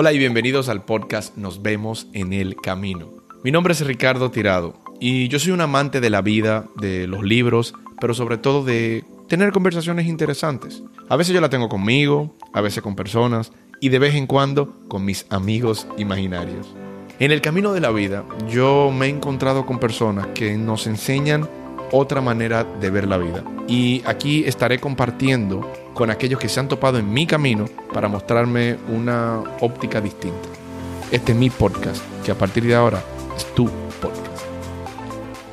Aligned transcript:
Hola 0.00 0.12
y 0.12 0.18
bienvenidos 0.18 0.68
al 0.68 0.84
podcast 0.84 1.36
Nos 1.36 1.60
vemos 1.60 2.06
en 2.12 2.32
el 2.32 2.54
camino. 2.54 3.10
Mi 3.42 3.50
nombre 3.50 3.72
es 3.72 3.84
Ricardo 3.84 4.30
Tirado 4.30 4.76
y 5.00 5.26
yo 5.26 5.40
soy 5.40 5.50
un 5.50 5.60
amante 5.60 6.00
de 6.00 6.08
la 6.08 6.22
vida, 6.22 6.68
de 6.76 7.08
los 7.08 7.24
libros, 7.24 7.74
pero 8.00 8.14
sobre 8.14 8.38
todo 8.38 8.62
de 8.62 9.04
tener 9.26 9.50
conversaciones 9.50 10.06
interesantes. 10.06 10.84
A 11.08 11.16
veces 11.16 11.34
yo 11.34 11.40
la 11.40 11.50
tengo 11.50 11.68
conmigo, 11.68 12.32
a 12.52 12.60
veces 12.60 12.80
con 12.80 12.94
personas 12.94 13.50
y 13.80 13.88
de 13.88 13.98
vez 13.98 14.14
en 14.14 14.28
cuando 14.28 14.72
con 14.86 15.04
mis 15.04 15.26
amigos 15.30 15.88
imaginarios. 15.96 16.72
En 17.18 17.32
el 17.32 17.40
camino 17.40 17.72
de 17.72 17.80
la 17.80 17.90
vida 17.90 18.24
yo 18.48 18.92
me 18.92 19.06
he 19.06 19.08
encontrado 19.08 19.66
con 19.66 19.80
personas 19.80 20.28
que 20.28 20.56
nos 20.56 20.86
enseñan 20.86 21.48
otra 21.90 22.20
manera 22.20 22.62
de 22.62 22.90
ver 22.90 23.08
la 23.08 23.18
vida. 23.18 23.42
Y 23.66 24.02
aquí 24.06 24.44
estaré 24.46 24.78
compartiendo 24.78 25.68
con 25.98 26.10
aquellos 26.10 26.38
que 26.38 26.48
se 26.48 26.60
han 26.60 26.68
topado 26.68 26.98
en 26.98 27.12
mi 27.12 27.26
camino 27.26 27.64
para 27.92 28.06
mostrarme 28.06 28.78
una 28.86 29.40
óptica 29.60 30.00
distinta. 30.00 30.48
Este 31.10 31.32
es 31.32 31.38
mi 31.38 31.50
podcast, 31.50 32.00
que 32.24 32.30
a 32.30 32.38
partir 32.38 32.62
de 32.62 32.76
ahora 32.76 33.02
es 33.36 33.44
tu 33.52 33.68
podcast. 34.00 34.44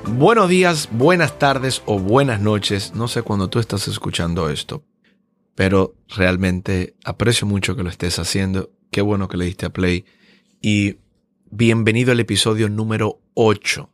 Buenos 0.08 0.48
días, 0.48 0.88
buenas 0.92 1.40
tardes 1.40 1.82
o 1.88 1.98
buenas 1.98 2.42
noches. 2.42 2.94
No 2.94 3.08
sé 3.08 3.24
cuándo 3.24 3.50
tú 3.50 3.58
estás 3.58 3.88
escuchando 3.88 4.52
esto, 4.52 4.84
pero 5.56 5.96
realmente 6.10 6.94
aprecio 7.04 7.48
mucho 7.48 7.76
que 7.76 7.82
lo 7.82 7.90
estés 7.90 8.20
haciendo. 8.20 8.70
Qué 8.92 9.02
bueno 9.02 9.28
que 9.28 9.38
le 9.38 9.46
diste 9.46 9.66
a 9.66 9.74
play. 9.74 10.06
Y 10.62 10.98
bienvenido 11.50 12.12
al 12.12 12.20
episodio 12.20 12.70
número 12.70 13.20
8. 13.34 13.90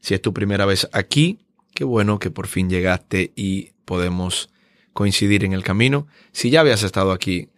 Si 0.00 0.14
es 0.14 0.22
tu 0.22 0.32
primera 0.32 0.64
vez 0.64 0.88
aquí, 0.94 1.40
Qué 1.74 1.84
bueno 1.84 2.18
que 2.18 2.30
por 2.30 2.46
fin 2.46 2.68
llegaste 2.68 3.32
y 3.36 3.72
podemos 3.84 4.49
coincidir 4.92 5.44
en 5.44 5.52
el 5.52 5.62
camino. 5.62 6.06
Si 6.32 6.50
ya 6.50 6.60
habías 6.60 6.82
estado 6.82 7.12
aquí, 7.12 7.50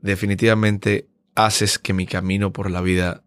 definitivamente 0.00 1.08
haces 1.34 1.78
que 1.78 1.92
mi 1.92 2.06
camino 2.06 2.52
por 2.52 2.70
la 2.70 2.80
vida, 2.80 3.22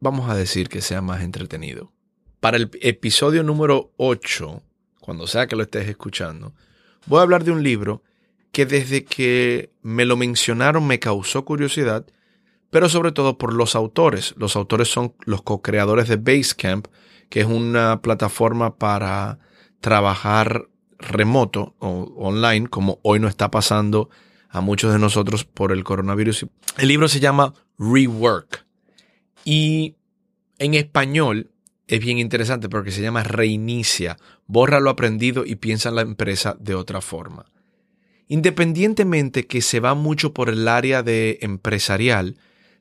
vamos 0.00 0.30
a 0.30 0.34
decir 0.34 0.68
que 0.68 0.80
sea 0.80 1.02
más 1.02 1.22
entretenido. 1.22 1.92
Para 2.40 2.56
el 2.56 2.70
episodio 2.82 3.42
número 3.42 3.92
8, 3.96 4.62
cuando 5.00 5.26
sea 5.26 5.46
que 5.46 5.56
lo 5.56 5.62
estés 5.62 5.88
escuchando, 5.88 6.54
voy 7.06 7.18
a 7.18 7.22
hablar 7.22 7.44
de 7.44 7.50
un 7.50 7.62
libro 7.62 8.02
que 8.52 8.66
desde 8.66 9.04
que 9.04 9.72
me 9.82 10.04
lo 10.04 10.16
mencionaron 10.16 10.86
me 10.86 10.98
causó 10.98 11.44
curiosidad, 11.44 12.06
pero 12.70 12.88
sobre 12.88 13.12
todo 13.12 13.38
por 13.38 13.52
los 13.52 13.74
autores. 13.74 14.34
Los 14.36 14.56
autores 14.56 14.88
son 14.88 15.14
los 15.24 15.42
co-creadores 15.42 16.08
de 16.08 16.16
Basecamp, 16.16 16.86
que 17.28 17.40
es 17.40 17.46
una 17.46 18.02
plataforma 18.02 18.76
para 18.76 19.38
trabajar 19.80 20.68
remoto 20.98 21.74
o 21.78 22.12
online, 22.16 22.68
como 22.68 22.98
hoy 23.02 23.20
no 23.20 23.28
está 23.28 23.50
pasando 23.50 24.10
a 24.48 24.60
muchos 24.60 24.92
de 24.92 24.98
nosotros 24.98 25.44
por 25.44 25.72
el 25.72 25.84
coronavirus. 25.84 26.46
El 26.76 26.88
libro 26.88 27.08
se 27.08 27.20
llama 27.20 27.54
Rework 27.78 28.66
y 29.44 29.96
en 30.58 30.74
español 30.74 31.50
es 31.86 32.00
bien 32.00 32.18
interesante 32.18 32.68
porque 32.68 32.90
se 32.90 33.00
llama 33.00 33.22
Reinicia, 33.22 34.18
borra 34.46 34.80
lo 34.80 34.90
aprendido 34.90 35.44
y 35.46 35.56
piensa 35.56 35.88
en 35.88 35.94
la 35.94 36.02
empresa 36.02 36.56
de 36.60 36.74
otra 36.74 37.00
forma. 37.00 37.46
Independientemente 38.26 39.46
que 39.46 39.62
se 39.62 39.80
va 39.80 39.94
mucho 39.94 40.34
por 40.34 40.50
el 40.50 40.68
área 40.68 41.02
de 41.02 41.38
empresarial, 41.40 42.36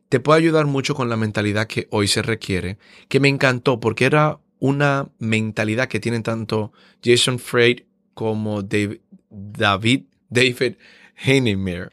te 0.10 0.20
puede 0.20 0.40
ayudar 0.40 0.66
mucho 0.66 0.94
con 0.94 1.10
la 1.10 1.16
mentalidad 1.16 1.68
que 1.68 1.88
hoy 1.90 2.08
se 2.08 2.22
requiere, 2.22 2.78
que 3.08 3.20
me 3.20 3.30
encantó 3.30 3.80
porque 3.80 4.06
era 4.06 4.40
una 4.60 5.10
mentalidad 5.20 5.88
que 5.88 6.00
tienen 6.00 6.24
tanto 6.24 6.74
Jason 7.04 7.40
Fried 7.40 7.84
como 8.18 8.64
David, 8.64 8.98
David, 9.30 10.06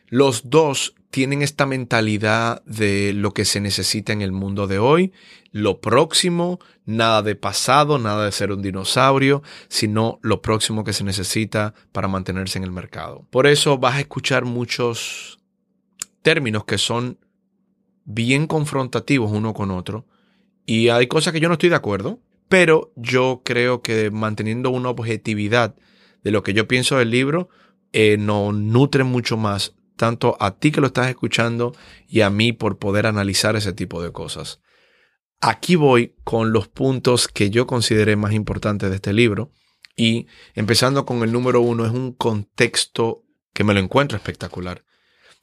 Los 0.09 0.49
dos 0.49 0.95
tienen 1.11 1.43
esta 1.43 1.67
mentalidad 1.67 2.65
de 2.65 3.13
lo 3.13 3.35
que 3.35 3.45
se 3.45 3.61
necesita 3.61 4.15
en 4.15 4.23
el 4.23 4.33
mundo 4.33 4.67
de 4.67 4.79
hoy, 4.79 5.13
lo 5.53 5.83
próximo, 5.83 6.61
nada 6.87 7.21
de 7.21 7.37
pasado, 7.37 7.99
nada 7.99 8.25
de 8.25 8.33
ser 8.33 8.53
un 8.53 8.63
dinosaurio, 8.63 9.43
sino 9.69 10.19
lo 10.23 10.41
próximo 10.41 10.83
que 10.83 10.95
se 10.95 11.05
necesita 11.05 11.75
para 11.93 12.09
mantenerse 12.09 12.57
en 12.57 12.65
el 12.65 12.73
mercado. 12.73 13.27
Por 13.29 13.47
eso 13.47 13.77
vas 13.77 13.97
a 13.97 14.01
escuchar 14.01 14.47
muchos 14.47 15.39
términos 16.23 16.65
que 16.65 16.79
son 16.79 17.19
bien 18.07 18.47
confrontativos 18.47 19.31
uno 19.31 19.53
con 19.53 19.71
otro 19.71 20.07
y 20.65 20.89
hay 20.89 21.07
cosas 21.07 21.35
que 21.35 21.41
yo 21.41 21.49
no 21.49 21.55
estoy 21.55 21.69
de 21.69 21.77
acuerdo, 21.77 22.19
pero 22.49 22.93
yo 22.97 23.43
creo 23.45 23.83
que 23.83 24.11
manteniendo 24.11 24.71
una 24.71 24.89
objetividad 24.89 25.75
de 26.25 26.31
lo 26.33 26.43
que 26.43 26.55
yo 26.55 26.67
pienso 26.67 26.99
del 26.99 27.11
libro, 27.11 27.49
eh, 27.93 28.17
nos 28.17 28.53
nutre 28.55 29.05
mucho 29.05 29.37
más, 29.37 29.77
tanto 29.97 30.37
a 30.41 30.59
ti 30.59 30.73
que 30.73 30.81
lo 30.81 30.89
estás 30.89 31.09
escuchando 31.09 31.77
y 32.09 32.23
a 32.23 32.31
mí 32.31 32.53
por 32.53 32.79
poder 32.79 33.07
analizar 33.07 33.55
ese 33.55 33.73
tipo 33.73 34.03
de 34.03 34.11
cosas. 34.11 34.61
Aquí 35.41 35.77
voy 35.77 36.17
con 36.25 36.53
los 36.53 36.69
puntos 36.69 37.29
que 37.29 37.51
yo 37.51 37.67
consideré 37.67 38.17
más 38.17 38.33
importantes 38.33 38.91
de 38.91 38.97
este 38.97 39.13
libro. 39.13 39.53
Y 39.97 40.27
empezando 40.55 41.05
con 41.05 41.23
el 41.23 41.31
número 41.31 41.61
uno, 41.61 41.87
es 41.87 41.93
un 41.93 42.13
contexto 42.13 43.23
que 43.53 43.63
me 43.63 43.75
lo 43.75 43.81
encuentro 43.81 44.17
espectacular. 44.17 44.85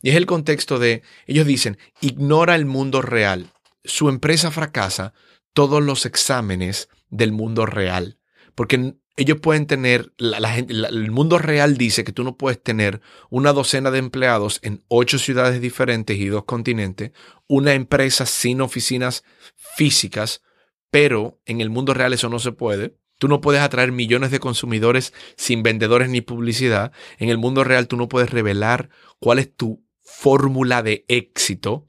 Y 0.01 0.09
es 0.09 0.15
el 0.15 0.25
contexto 0.25 0.79
de, 0.79 1.03
ellos 1.27 1.45
dicen, 1.45 1.77
ignora 2.01 2.55
el 2.55 2.65
mundo 2.65 3.01
real. 3.01 3.53
Su 3.83 4.09
empresa 4.09 4.51
fracasa, 4.51 5.13
todos 5.53 5.81
los 5.81 6.05
exámenes 6.05 6.89
del 7.09 7.31
mundo 7.31 7.65
real. 7.65 8.17
Porque 8.55 8.95
ellos 9.17 9.39
pueden 9.41 9.65
tener, 9.65 10.13
el 10.17 11.11
mundo 11.11 11.37
real 11.37 11.77
dice 11.77 12.03
que 12.03 12.13
tú 12.13 12.23
no 12.23 12.37
puedes 12.37 12.61
tener 12.61 13.01
una 13.29 13.51
docena 13.51 13.91
de 13.91 13.99
empleados 13.99 14.59
en 14.63 14.83
ocho 14.87 15.19
ciudades 15.19 15.61
diferentes 15.61 16.17
y 16.17 16.27
dos 16.27 16.45
continentes, 16.45 17.11
una 17.47 17.73
empresa 17.73 18.25
sin 18.25 18.61
oficinas 18.61 19.23
físicas, 19.55 20.41
pero 20.89 21.41
en 21.45 21.61
el 21.61 21.69
mundo 21.69 21.93
real 21.93 22.13
eso 22.13 22.29
no 22.29 22.39
se 22.39 22.51
puede. 22.51 22.97
Tú 23.17 23.27
no 23.27 23.41
puedes 23.41 23.61
atraer 23.61 23.91
millones 23.91 24.31
de 24.31 24.39
consumidores 24.39 25.13
sin 25.35 25.61
vendedores 25.61 26.09
ni 26.09 26.21
publicidad. 26.21 26.91
En 27.19 27.29
el 27.29 27.37
mundo 27.37 27.63
real 27.63 27.87
tú 27.87 27.97
no 27.97 28.07
puedes 28.07 28.31
revelar 28.31 28.89
cuál 29.19 29.39
es 29.39 29.55
tu 29.55 29.85
fórmula 30.03 30.81
de 30.81 31.05
éxito 31.07 31.87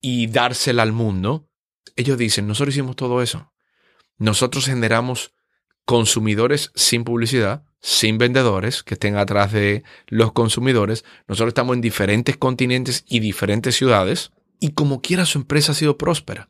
y 0.00 0.26
dársela 0.26 0.82
al 0.82 0.92
mundo. 0.92 1.48
Ellos 1.96 2.18
dicen, 2.18 2.48
nosotros 2.48 2.74
hicimos 2.74 2.96
todo 2.96 3.22
eso. 3.22 3.52
Nosotros 4.18 4.66
generamos 4.66 5.34
consumidores 5.84 6.70
sin 6.74 7.04
publicidad, 7.04 7.64
sin 7.80 8.18
vendedores 8.18 8.82
que 8.82 8.94
estén 8.94 9.16
atrás 9.16 9.52
de 9.52 9.82
los 10.06 10.32
consumidores. 10.32 11.04
Nosotros 11.26 11.48
estamos 11.48 11.74
en 11.74 11.80
diferentes 11.80 12.36
continentes 12.36 13.04
y 13.08 13.20
diferentes 13.20 13.76
ciudades 13.76 14.32
y 14.60 14.72
como 14.72 15.00
quiera 15.00 15.24
su 15.24 15.38
empresa 15.38 15.72
ha 15.72 15.74
sido 15.74 15.98
próspera. 15.98 16.48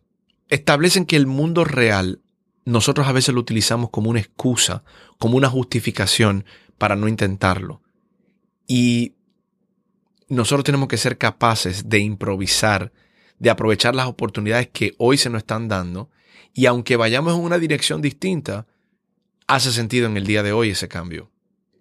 Establecen 0.48 1.06
que 1.06 1.16
el 1.16 1.26
mundo 1.26 1.64
real 1.64 2.20
nosotros 2.64 3.06
a 3.06 3.12
veces 3.12 3.34
lo 3.34 3.40
utilizamos 3.40 3.90
como 3.90 4.10
una 4.10 4.20
excusa, 4.20 4.84
como 5.18 5.36
una 5.36 5.48
justificación 5.48 6.44
para 6.78 6.96
no 6.96 7.08
intentarlo. 7.08 7.82
Y 8.66 9.14
nosotros 10.28 10.64
tenemos 10.64 10.88
que 10.88 10.96
ser 10.96 11.18
capaces 11.18 11.88
de 11.88 12.00
improvisar, 12.00 12.92
de 13.38 13.50
aprovechar 13.50 13.94
las 13.94 14.06
oportunidades 14.06 14.68
que 14.68 14.94
hoy 14.98 15.16
se 15.16 15.30
nos 15.30 15.40
están 15.40 15.68
dando 15.68 16.10
y 16.52 16.66
aunque 16.66 16.96
vayamos 16.96 17.34
en 17.34 17.40
una 17.40 17.58
dirección 17.58 18.02
distinta, 18.02 18.66
hace 19.50 19.72
sentido 19.72 20.06
en 20.06 20.16
el 20.16 20.26
día 20.26 20.44
de 20.44 20.52
hoy 20.52 20.70
ese 20.70 20.86
cambio. 20.86 21.28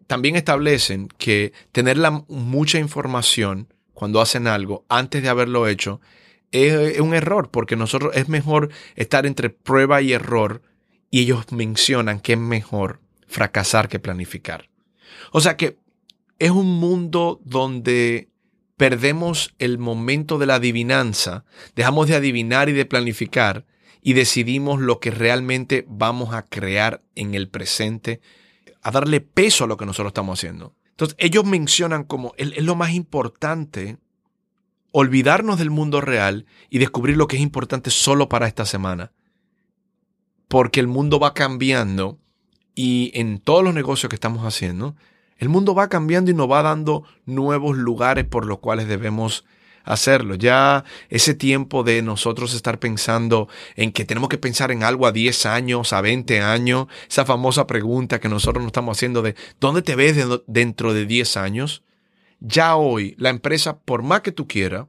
También 0.08 0.36
establecen 0.36 1.08
que 1.20 1.54
tener 1.72 1.98
mucha 2.28 2.80
información 2.80 3.72
cuando 3.94 4.22
hacen 4.22 4.48
algo 4.48 4.86
antes 4.90 5.22
de 5.22 5.30
haberlo 5.30 5.68
hecho 5.68 6.02
es, 6.52 7.00
un 7.00 7.14
error, 7.14 7.52
porque 7.52 7.76
nosotros 7.76 8.16
es 8.16 8.28
mejor 8.28 8.72
estar 8.96 9.28
entre 9.28 9.52
prueba 9.52 10.02
y 10.02 10.14
error 10.14 10.64
y 11.12 11.22
ellos 11.22 11.52
mencionan 11.52 12.20
que 12.20 12.34
es 12.34 12.40
mejor 12.40 13.02
fracasar 13.28 13.88
que 13.88 14.00
planificar. 14.00 14.68
O 15.32 15.40
sea 15.40 15.56
que 15.56 15.78
es 16.40 16.50
un 16.50 16.80
mundo 16.80 17.40
donde 17.46 18.30
perdemos 18.78 19.54
el 19.60 19.78
momento 19.78 20.40
de 20.40 20.48
la 20.48 20.56
adivinanza, 20.56 21.46
dejamos 21.76 22.08
de 22.08 22.16
adivinar 22.16 22.68
y 22.68 22.74
de 22.74 22.86
planificar 22.86 23.66
y 24.02 24.14
decidimos 24.14 24.80
lo 24.80 25.00
que 25.00 25.12
realmente 25.12 25.86
vamos 25.88 26.34
a 26.34 26.44
crear 26.44 27.02
en 27.16 27.36
el 27.36 27.50
presente, 27.50 28.22
a 28.82 28.92
darle 28.92 29.22
peso 29.22 29.66
a 29.66 29.68
lo 29.68 29.78
que 29.78 29.86
nosotros 29.86 30.12
estamos 30.12 30.40
haciendo. 30.40 30.74
Entonces, 30.92 31.16
ellos 31.20 31.46
mencionan 31.46 32.04
como 32.04 32.34
es, 32.38 32.62
lo 32.64 32.76
más 32.76 32.92
importante 32.92 33.98
olvidarnos 34.92 35.60
del 35.60 35.70
mundo 35.70 36.02
real 36.02 36.46
y 36.70 36.80
descubrir 36.80 37.16
lo 37.16 37.28
que 37.28 37.36
es 37.36 37.42
importante 37.42 37.90
solo 37.90 38.30
para 38.30 38.48
esta 38.48 38.66
semana. 38.66 39.12
Porque 40.48 40.80
el 40.80 40.88
mundo 40.88 41.20
va 41.20 41.34
cambiando 41.34 42.18
y 42.74 43.12
en 43.14 43.40
todos 43.40 43.64
los 43.64 43.74
negocios 43.74 44.10
que 44.10 44.16
estamos 44.16 44.44
haciendo, 44.44 44.96
el 45.38 45.50
mundo 45.50 45.76
va 45.76 45.90
cambiando 45.90 46.32
y 46.32 46.34
nos 46.34 46.50
va 46.50 46.64
dando 46.64 47.04
nuevos 47.26 47.78
lugares 47.78 48.26
por 48.26 48.46
los 48.46 48.60
cuales 48.60 48.88
debemos 48.88 49.46
hacerlo. 49.84 50.36
Ya 50.36 50.84
ese 51.10 51.34
tiempo 51.34 51.84
de 51.84 52.02
nosotros 52.02 52.54
estar 52.54 52.80
pensando 52.80 53.48
en 53.76 53.92
que 53.92 54.06
tenemos 54.06 54.30
que 54.30 54.38
pensar 54.38 54.72
en 54.72 54.84
algo 54.84 55.08
a 55.08 55.12
10 55.12 55.46
años, 55.46 55.94
a 55.94 56.02
20 56.02 56.42
años, 56.42 56.88
esa 57.10 57.26
famosa 57.26 57.68
pregunta 57.68 58.20
que 58.20 58.30
nosotros 58.30 58.62
nos 58.64 58.70
estamos 58.70 58.98
haciendo 58.98 59.22
de 59.22 59.36
¿dónde 59.60 59.82
te 59.82 59.96
ves 59.96 60.18
dentro 60.48 60.94
de 60.94 61.06
10 61.06 61.38
años? 61.38 61.84
Ya 62.40 62.76
hoy 62.76 63.16
la 63.18 63.30
empresa, 63.30 63.80
por 63.80 64.02
más 64.02 64.22
que 64.22 64.32
tú 64.32 64.48
quieras, 64.48 64.88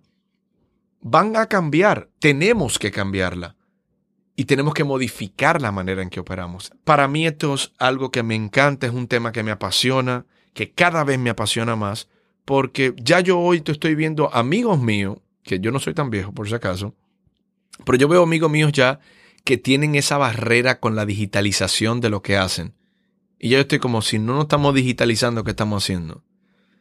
van 1.00 1.36
a 1.36 1.46
cambiar. 1.46 2.08
Tenemos 2.18 2.78
que 2.78 2.90
cambiarla. 2.90 3.56
Y 4.36 4.44
tenemos 4.44 4.72
que 4.72 4.84
modificar 4.84 5.60
la 5.60 5.70
manera 5.70 6.00
en 6.02 6.08
que 6.08 6.20
operamos. 6.20 6.72
Para 6.84 7.08
mí 7.08 7.26
esto 7.26 7.52
es 7.52 7.72
algo 7.78 8.10
que 8.10 8.22
me 8.22 8.34
encanta, 8.34 8.86
es 8.86 8.92
un 8.92 9.06
tema 9.06 9.32
que 9.32 9.42
me 9.42 9.50
apasiona, 9.50 10.24
que 10.54 10.72
cada 10.72 11.04
vez 11.04 11.18
me 11.18 11.28
apasiona 11.28 11.76
más, 11.76 12.08
porque 12.50 12.94
ya 12.96 13.20
yo 13.20 13.38
hoy 13.38 13.60
te 13.60 13.70
estoy 13.70 13.94
viendo 13.94 14.34
amigos 14.34 14.80
míos, 14.80 15.18
que 15.44 15.60
yo 15.60 15.70
no 15.70 15.78
soy 15.78 15.94
tan 15.94 16.10
viejo 16.10 16.32
por 16.32 16.48
si 16.48 16.54
acaso, 16.56 16.96
pero 17.86 17.96
yo 17.96 18.08
veo 18.08 18.24
amigos 18.24 18.50
míos 18.50 18.72
ya 18.72 18.98
que 19.44 19.56
tienen 19.56 19.94
esa 19.94 20.18
barrera 20.18 20.80
con 20.80 20.96
la 20.96 21.06
digitalización 21.06 22.00
de 22.00 22.10
lo 22.10 22.22
que 22.22 22.36
hacen. 22.36 22.74
Y 23.38 23.50
yo 23.50 23.60
estoy 23.60 23.78
como, 23.78 24.02
si 24.02 24.18
no 24.18 24.34
nos 24.34 24.46
estamos 24.46 24.74
digitalizando, 24.74 25.44
¿qué 25.44 25.52
estamos 25.52 25.84
haciendo? 25.84 26.24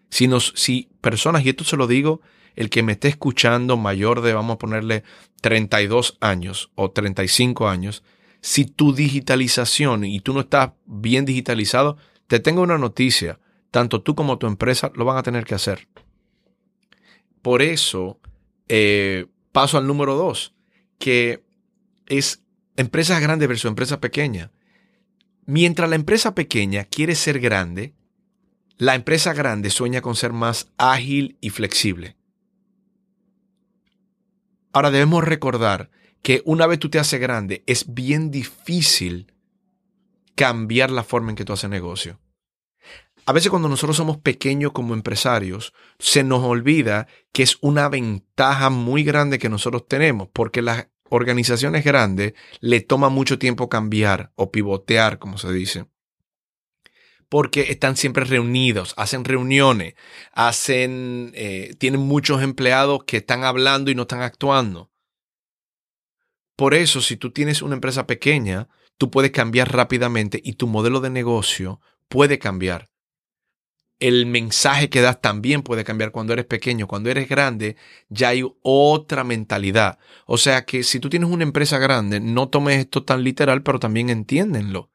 Si, 0.10 0.28
nos, 0.28 0.54
si 0.56 0.90
personas, 1.02 1.46
y 1.46 1.50
esto 1.50 1.64
se 1.64 1.78
lo 1.78 1.86
digo, 1.86 2.20
el 2.56 2.72
que 2.72 2.82
me 2.82 2.94
esté 2.94 3.10
escuchando 3.10 3.78
mayor 3.78 4.22
de, 4.22 4.34
vamos 4.34 4.56
a 4.56 4.58
ponerle 4.58 5.04
32 5.42 6.18
años 6.20 6.72
o 6.74 6.90
35 6.90 7.70
años, 7.70 8.02
si 8.42 8.66
tu 8.66 8.92
digitalización 8.92 10.04
y 10.04 10.20
tú 10.22 10.34
no 10.34 10.40
estás 10.40 10.72
bien 10.88 11.26
digitalizado, 11.26 11.98
te 12.26 12.40
tengo 12.40 12.64
una 12.64 12.80
noticia, 12.80 13.38
tanto 13.72 14.02
tú 14.02 14.16
como 14.16 14.38
tu 14.38 14.48
empresa 14.48 14.92
lo 14.96 15.06
van 15.06 15.18
a 15.18 15.24
tener 15.24 15.46
que 15.46 15.56
hacer. 15.56 15.88
Por 17.42 17.62
eso, 17.62 18.20
eh, 18.68 19.28
paso 19.52 19.78
al 19.78 19.88
número 19.88 20.16
dos, 20.16 20.54
que 20.98 21.44
es 22.08 22.44
empresas 22.76 23.22
grandes 23.22 23.48
versus 23.48 23.70
empresas 23.70 24.00
pequeñas. 24.00 24.52
Mientras 25.46 25.90
la 25.90 25.96
empresa 25.96 26.36
pequeña 26.36 26.84
quiere 26.84 27.16
ser 27.16 27.40
grande, 27.40 27.94
la 28.78 28.96
empresa 28.96 29.34
grande 29.34 29.70
sueña 29.70 30.02
con 30.02 30.16
ser 30.16 30.34
más 30.34 30.72
ágil 30.78 31.38
y 31.42 31.50
flexible. 31.50 32.16
Ahora 34.72 34.92
debemos 34.92 35.24
recordar 35.24 35.90
que 36.22 36.42
una 36.46 36.68
vez 36.68 36.80
tú 36.80 36.90
te 36.90 37.00
haces 37.00 37.20
grande, 37.20 37.64
es 37.66 37.94
bien 37.94 38.32
difícil 38.32 39.34
cambiar 40.36 40.92
la 40.92 41.04
forma 41.04 41.32
en 41.32 41.36
que 41.36 41.46
tú 41.46 41.54
haces 41.54 41.70
negocio. 41.70 42.20
A 43.30 43.32
veces 43.32 43.52
cuando 43.52 43.70
nosotros 43.70 43.96
somos 43.96 44.18
pequeños 44.18 44.72
como 44.72 44.96
empresarios, 44.96 45.72
se 46.00 46.24
nos 46.24 46.44
olvida 46.44 47.06
que 47.32 47.44
es 47.44 47.60
una 47.62 47.88
ventaja 47.88 48.72
muy 48.72 49.04
grande 49.04 49.38
que 49.38 49.50
nosotros 49.50 49.88
tenemos, 49.88 50.30
porque 50.34 50.64
las 50.64 50.88
organizaciones 51.12 51.86
grandes 51.86 52.34
le 52.60 52.82
toma 52.82 53.10
mucho 53.10 53.38
tiempo 53.38 53.70
cambiar 53.70 54.32
o 54.34 54.52
pivotear, 54.52 55.20
como 55.20 55.38
se 55.38 55.54
dice. 55.54 55.86
Porque 57.30 57.70
están 57.70 57.98
siempre 57.98 58.26
reunidos, 58.26 58.96
hacen 58.98 59.24
reuniones, 59.24 59.94
hacen, 60.34 61.32
eh, 61.36 61.76
tienen 61.78 62.02
muchos 62.02 62.42
empleados 62.42 63.04
que 63.04 63.18
están 63.18 63.44
hablando 63.44 63.92
y 63.92 63.96
no 63.96 64.02
están 64.02 64.24
actuando. 64.24 64.90
Por 66.56 66.74
eso, 66.74 67.00
si 67.00 67.16
tú 67.16 67.30
tienes 67.30 67.62
una 67.62 67.76
empresa 67.76 68.08
pequeña, 68.08 68.70
tú 68.98 69.12
puedes 69.12 69.30
cambiar 69.30 69.72
rápidamente 69.72 70.42
y 70.44 70.54
tu 70.54 70.66
modelo 70.66 71.00
de 71.00 71.12
negocio 71.12 71.80
puede 72.08 72.40
cambiar 72.40 72.90
el 74.00 74.26
mensaje 74.26 74.90
que 74.90 75.02
das 75.02 75.20
también 75.22 75.62
puede 75.62 75.84
cambiar 75.84 76.12
cuando 76.12 76.34
eres 76.34 76.46
pequeño. 76.46 76.88
Cuando 76.88 77.10
eres 77.10 77.28
grande, 77.28 77.76
ya 78.08 78.30
hay 78.30 78.44
otra 78.62 79.24
mentalidad. 79.24 80.00
O 80.26 80.38
sea 80.38 80.66
que 80.66 80.84
si 80.84 81.00
tú 81.00 81.10
tienes 81.10 81.30
una 81.30 81.44
empresa 81.44 81.78
grande, 81.80 82.20
no 82.20 82.50
tomes 82.50 82.80
esto 82.80 83.04
tan 83.04 83.24
literal, 83.24 83.62
pero 83.62 83.80
también 83.80 84.10
entiéndenlo. 84.10 84.90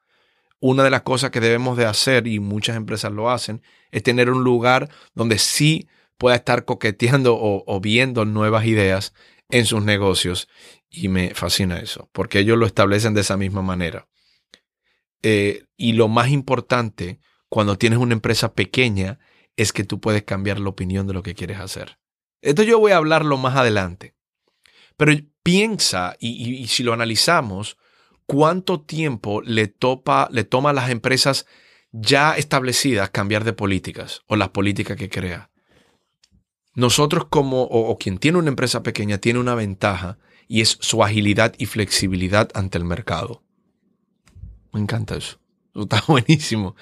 Una 0.59 0.83
de 0.83 0.89
las 0.89 1.03
cosas 1.03 1.29
que 1.29 1.39
debemos 1.39 1.77
de 1.77 1.85
hacer, 1.85 2.25
y 2.25 2.39
muchas 2.39 2.75
empresas 2.75 3.11
lo 3.11 3.29
hacen, 3.29 3.61
es 3.91 4.01
tener 4.01 4.31
un 4.31 4.43
lugar 4.43 4.89
donde 5.13 5.37
sí 5.37 5.87
pueda 6.17 6.35
estar 6.35 6.65
coqueteando 6.65 7.37
o, 7.39 7.79
viendo 7.81 8.25
nuevas 8.25 8.65
ideas 8.65 9.13
en 9.49 9.65
sus 9.65 9.83
negocios. 9.83 10.47
Y 10.89 11.09
me 11.09 11.35
fascina 11.35 11.77
eso, 11.79 12.09
porque 12.11 12.39
ellos 12.39 12.57
lo 12.57 12.65
establecen 12.65 13.13
de 13.13 13.21
esa 13.21 13.37
misma 13.37 13.61
manera. 13.61 14.07
Eh, 15.21 15.65
y 15.77 15.93
lo 15.93 16.07
más 16.07 16.29
importante, 16.29 17.19
cuando 17.49 17.77
tienes 17.77 17.99
una 17.99 18.13
empresa 18.13 18.53
pequeña 18.53 19.19
es 19.57 19.71
que 19.71 19.83
tú 19.83 19.99
puedes 19.99 20.23
cambiar 20.23 20.59
la 20.59 20.69
opinión 20.69 21.07
de 21.07 21.13
lo 21.13 21.23
que 21.23 21.35
quieres 21.35 21.59
hacer. 21.59 21.97
Esto 22.41 22.63
yo 22.63 22.79
voy 22.79 22.91
a 22.91 22.97
hablarlo 22.97 23.37
más 23.37 23.55
adelante. 23.55 24.15
Pero 24.97 25.13
piensa, 25.43 26.15
y, 26.19 26.67
si 26.67 26.83
lo 26.83 26.93
analizamos, 26.93 27.77
cuánto 28.25 28.81
tiempo 28.81 29.41
le, 29.41 29.67
topa, 29.67 30.29
toma 30.49 30.71
a 30.71 30.73
las 30.73 30.89
empresas 30.89 31.45
ya 31.91 32.35
establecidas 32.35 33.09
cambiar 33.09 33.43
de 33.43 33.53
políticas 33.53 34.21
o 34.27 34.35
las 34.35 34.49
políticas 34.49 34.97
que 34.97 35.09
crea. 35.09 35.49
Nosotros 36.73 37.25
como, 37.29 37.63
o, 37.63 37.89
o 37.89 37.97
quien 37.97 38.17
tiene 38.17 38.37
una 38.37 38.49
empresa 38.49 38.83
pequeña, 38.83 39.17
tiene 39.17 39.39
una 39.39 39.55
ventaja 39.55 40.17
y 40.47 40.61
es 40.61 40.77
su 40.81 41.03
agilidad 41.03 41.55
y 41.57 41.65
flexibilidad 41.65 42.49
ante 42.53 42.77
el 42.77 42.85
mercado. 42.85 43.43
Me 44.73 44.81
encanta 44.81 45.15
eso. 45.15 45.39
Eso 45.73 45.83
está 45.83 46.03
buenísimo. 46.07 46.75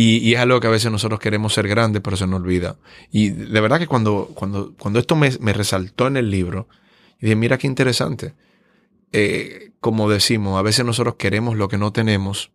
Y, 0.00 0.32
es 0.32 0.38
algo 0.38 0.60
que 0.60 0.68
a 0.68 0.70
veces 0.70 0.92
nosotros 0.92 1.18
queremos 1.18 1.54
ser 1.54 1.66
grandes, 1.66 2.00
pero 2.02 2.16
se 2.16 2.24
nos 2.28 2.40
olvida. 2.40 2.76
Y 3.10 3.30
de 3.30 3.60
verdad 3.60 3.80
que 3.80 3.88
cuando, 3.88 4.30
cuando, 4.32 4.72
cuando 4.78 5.00
esto 5.00 5.16
me, 5.16 5.28
resaltó 5.52 6.06
en 6.06 6.16
el 6.16 6.30
libro, 6.30 6.68
dije, 7.20 7.34
mira 7.34 7.58
qué 7.58 7.66
interesante. 7.66 8.32
Eh, 9.10 9.72
como 9.80 10.08
decimos, 10.08 10.56
a 10.56 10.62
veces 10.62 10.84
nosotros 10.84 11.16
queremos 11.16 11.56
lo 11.56 11.66
que 11.66 11.78
no 11.78 11.92
tenemos 11.92 12.52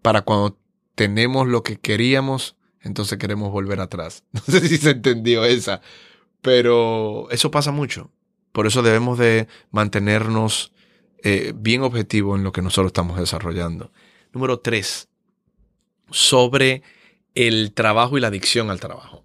para 0.00 0.22
cuando 0.22 0.56
tenemos 0.94 1.46
lo 1.46 1.62
que 1.62 1.76
queríamos, 1.76 2.56
entonces 2.80 3.18
queremos 3.18 3.52
volver 3.52 3.80
atrás. 3.80 4.24
No 4.32 4.40
sé 4.40 4.66
si 4.66 4.78
se 4.78 4.92
entendió 4.92 5.44
esa, 5.44 5.82
pero 6.40 7.28
eso 7.32 7.50
pasa 7.50 7.70
mucho. 7.70 8.10
Por 8.52 8.66
eso 8.66 8.80
debemos 8.80 9.18
de 9.18 9.46
mantenernos 9.70 10.72
eh, 11.22 11.52
bien 11.54 11.82
objetivos 11.82 12.38
en 12.38 12.44
lo 12.44 12.52
que 12.52 12.62
nosotros 12.62 12.88
estamos 12.88 13.18
desarrollando. 13.18 13.92
Número 14.32 14.60
tres, 14.60 15.10
sobre 16.10 16.82
el 17.34 17.72
trabajo 17.72 18.16
y 18.16 18.20
la 18.20 18.28
adicción 18.28 18.70
al 18.70 18.80
trabajo. 18.80 19.24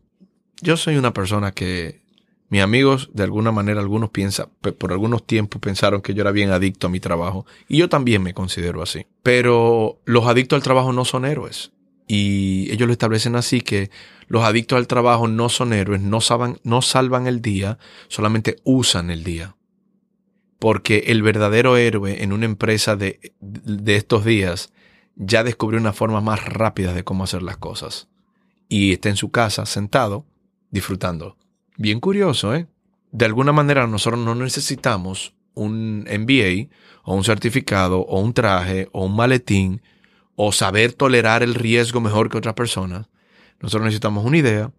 Yo 0.61 0.77
soy 0.77 0.97
una 0.97 1.13
persona 1.13 1.51
que 1.51 2.01
mis 2.49 2.61
amigos, 2.61 3.09
de 3.13 3.23
alguna 3.23 3.51
manera, 3.51 3.79
algunos 3.79 4.09
piensan, 4.09 4.49
por 4.77 4.91
algunos 4.91 5.25
tiempos 5.25 5.61
pensaron 5.61 6.01
que 6.01 6.15
yo 6.15 6.21
era 6.21 6.31
bien 6.31 6.49
adicto 6.49 6.87
a 6.87 6.89
mi 6.89 6.99
trabajo. 6.99 7.45
Y 7.67 7.77
yo 7.77 7.89
también 7.89 8.23
me 8.23 8.33
considero 8.33 8.81
así. 8.81 9.05
Pero 9.21 9.99
los 10.05 10.25
adictos 10.25 10.57
al 10.57 10.63
trabajo 10.63 10.91
no 10.91 11.05
son 11.05 11.25
héroes. 11.25 11.71
Y 12.07 12.71
ellos 12.71 12.87
lo 12.87 12.93
establecen 12.93 13.35
así 13.35 13.61
que 13.61 13.91
los 14.27 14.43
adictos 14.43 14.77
al 14.77 14.87
trabajo 14.87 15.27
no 15.27 15.47
son 15.47 15.73
héroes, 15.73 16.01
no 16.01 16.21
salvan, 16.21 16.59
no 16.63 16.81
salvan 16.81 17.27
el 17.27 17.43
día, 17.43 17.77
solamente 18.07 18.55
usan 18.63 19.11
el 19.11 19.23
día. 19.23 19.55
Porque 20.57 21.03
el 21.07 21.21
verdadero 21.21 21.77
héroe 21.77 22.23
en 22.23 22.33
una 22.33 22.45
empresa 22.45 22.95
de, 22.95 23.31
de 23.39 23.95
estos 23.95 24.25
días 24.25 24.73
ya 25.19 25.43
descubrió 25.43 25.79
una 25.79 25.93
forma 25.93 26.21
más 26.21 26.43
rápida 26.45 26.93
de 26.93 27.03
cómo 27.03 27.25
hacer 27.25 27.43
las 27.43 27.57
cosas. 27.57 28.07
Y 28.69 28.93
está 28.93 29.09
en 29.09 29.17
su 29.17 29.31
casa 29.31 29.65
sentado, 29.65 30.25
disfrutando. 30.71 31.37
Bien 31.77 31.99
curioso, 31.99 32.55
¿eh? 32.55 32.67
De 33.11 33.25
alguna 33.25 33.51
manera 33.51 33.85
nosotros 33.85 34.23
no 34.23 34.33
necesitamos 34.33 35.35
un 35.53 36.05
MBA 36.05 36.73
o 37.03 37.15
un 37.15 37.23
certificado 37.23 37.99
o 37.99 38.19
un 38.21 38.33
traje 38.33 38.87
o 38.93 39.05
un 39.05 39.15
maletín 39.15 39.81
o 40.35 40.51
saber 40.53 40.93
tolerar 40.93 41.43
el 41.43 41.53
riesgo 41.53 41.99
mejor 41.99 42.29
que 42.29 42.37
otras 42.37 42.53
personas. 42.53 43.09
Nosotros 43.59 43.85
necesitamos 43.85 44.23
una 44.23 44.37
idea, 44.37 44.71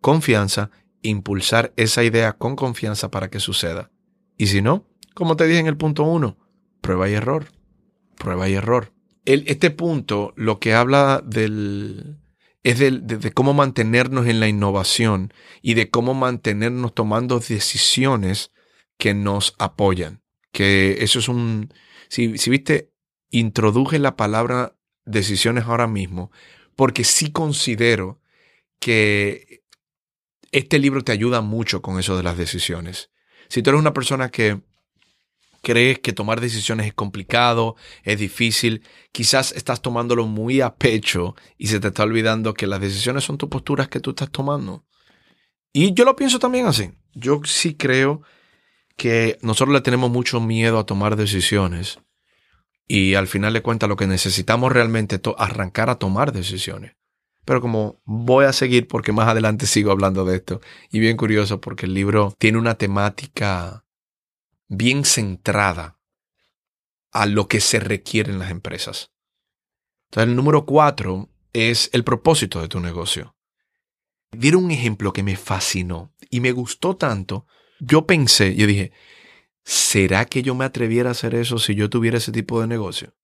confianza, 0.00 0.70
impulsar 1.00 1.72
esa 1.76 2.04
idea 2.04 2.34
con 2.34 2.54
confianza 2.54 3.10
para 3.10 3.30
que 3.30 3.40
suceda. 3.40 3.90
Y 4.36 4.46
si 4.46 4.62
no, 4.62 4.84
como 5.14 5.36
te 5.36 5.46
dije 5.46 5.58
en 5.58 5.66
el 5.66 5.76
punto 5.76 6.04
uno, 6.04 6.36
prueba 6.80 7.08
y 7.08 7.14
error. 7.14 7.46
Prueba 8.16 8.48
y 8.48 8.54
error 8.54 8.91
este 9.24 9.70
punto 9.70 10.32
lo 10.36 10.58
que 10.58 10.74
habla 10.74 11.22
del, 11.24 12.18
es 12.62 12.78
de, 12.78 13.32
cómo 13.32 13.54
mantenernos 13.54 14.26
en 14.26 14.40
la 14.40 14.48
innovación 14.48 15.32
y 15.62 15.74
de 15.74 15.90
cómo 15.90 16.14
mantenernos 16.14 16.94
tomando 16.94 17.40
decisiones 17.40 18.52
que 18.98 19.14
nos 19.14 19.54
apoyan. 19.58 20.22
Que 20.52 20.98
eso 21.00 21.18
es 21.18 21.28
un, 21.28 21.72
si, 22.08 22.38
si 22.38 22.50
viste, 22.50 22.92
introduje 23.30 23.98
la 23.98 24.16
palabra 24.16 24.76
decisiones 25.04 25.64
ahora 25.64 25.86
mismo, 25.86 26.30
porque 26.76 27.04
sí 27.04 27.32
considero 27.32 28.20
que 28.78 29.62
este 30.52 30.78
libro 30.78 31.02
te 31.02 31.12
ayuda 31.12 31.40
mucho 31.40 31.82
con 31.82 31.98
eso 31.98 32.16
de 32.16 32.22
las 32.22 32.36
decisiones. 32.36 33.10
Si 33.48 33.62
tú 33.62 33.70
eres 33.70 33.80
una 33.80 33.94
persona 33.94 34.30
que 34.30 34.60
crees 35.62 36.00
que 36.00 36.12
tomar 36.12 36.40
decisiones 36.40 36.86
es 36.86 36.94
complicado, 36.94 37.76
es 38.02 38.18
difícil, 38.18 38.82
quizás 39.12 39.52
estás 39.52 39.80
tomándolo 39.80 40.26
muy 40.26 40.60
a 40.60 40.74
pecho 40.74 41.34
y 41.56 41.68
se 41.68 41.80
te 41.80 41.88
está 41.88 42.02
olvidando 42.02 42.54
que 42.54 42.66
las 42.66 42.80
decisiones 42.80 43.24
son 43.24 43.38
tus 43.38 43.48
posturas 43.48 43.88
que 43.88 44.00
tú 44.00 44.10
estás 44.10 44.30
tomando. 44.30 44.84
Y 45.72 45.94
yo 45.94 46.04
lo 46.04 46.16
pienso 46.16 46.38
también 46.38 46.66
así. 46.66 46.90
Yo 47.14 47.40
sí 47.44 47.74
creo 47.74 48.22
que 48.96 49.38
nosotros 49.40 49.72
le 49.72 49.80
tenemos 49.80 50.10
mucho 50.10 50.40
miedo 50.40 50.78
a 50.78 50.84
tomar 50.84 51.16
decisiones 51.16 51.98
y 52.86 53.14
al 53.14 53.26
final 53.26 53.54
de 53.54 53.62
cuentas 53.62 53.88
lo 53.88 53.96
que 53.96 54.06
necesitamos 54.06 54.72
realmente 54.72 55.16
es 55.16 55.22
arrancar 55.38 55.88
a 55.88 55.94
tomar 55.94 56.32
decisiones. 56.32 56.94
Pero 57.44 57.60
como 57.60 58.00
voy 58.04 58.44
a 58.44 58.52
seguir 58.52 58.86
porque 58.86 59.12
más 59.12 59.28
adelante 59.28 59.66
sigo 59.66 59.90
hablando 59.90 60.24
de 60.24 60.36
esto. 60.36 60.60
Y 60.90 61.00
bien 61.00 61.16
curioso 61.16 61.60
porque 61.60 61.86
el 61.86 61.94
libro 61.94 62.34
tiene 62.38 62.58
una 62.58 62.74
temática 62.76 63.84
bien 64.76 65.04
centrada 65.04 65.98
a 67.10 67.26
lo 67.26 67.48
que 67.48 67.60
se 67.60 67.78
requiere 67.78 68.32
en 68.32 68.38
las 68.38 68.50
empresas. 68.50 69.12
Entonces 70.06 70.30
el 70.30 70.36
número 70.36 70.64
cuatro 70.66 71.28
es 71.52 71.90
el 71.92 72.04
propósito 72.04 72.60
de 72.60 72.68
tu 72.68 72.80
negocio. 72.80 73.36
Dieron 74.30 74.64
un 74.64 74.70
ejemplo 74.70 75.12
que 75.12 75.22
me 75.22 75.36
fascinó 75.36 76.14
y 76.30 76.40
me 76.40 76.52
gustó 76.52 76.96
tanto. 76.96 77.46
Yo 77.80 78.06
pensé, 78.06 78.54
yo 78.54 78.66
dije, 78.66 78.92
¿será 79.62 80.24
que 80.24 80.42
yo 80.42 80.54
me 80.54 80.64
atreviera 80.64 81.10
a 81.10 81.12
hacer 81.12 81.34
eso 81.34 81.58
si 81.58 81.74
yo 81.74 81.90
tuviera 81.90 82.18
ese 82.18 82.32
tipo 82.32 82.60
de 82.60 82.66
negocio? 82.66 83.14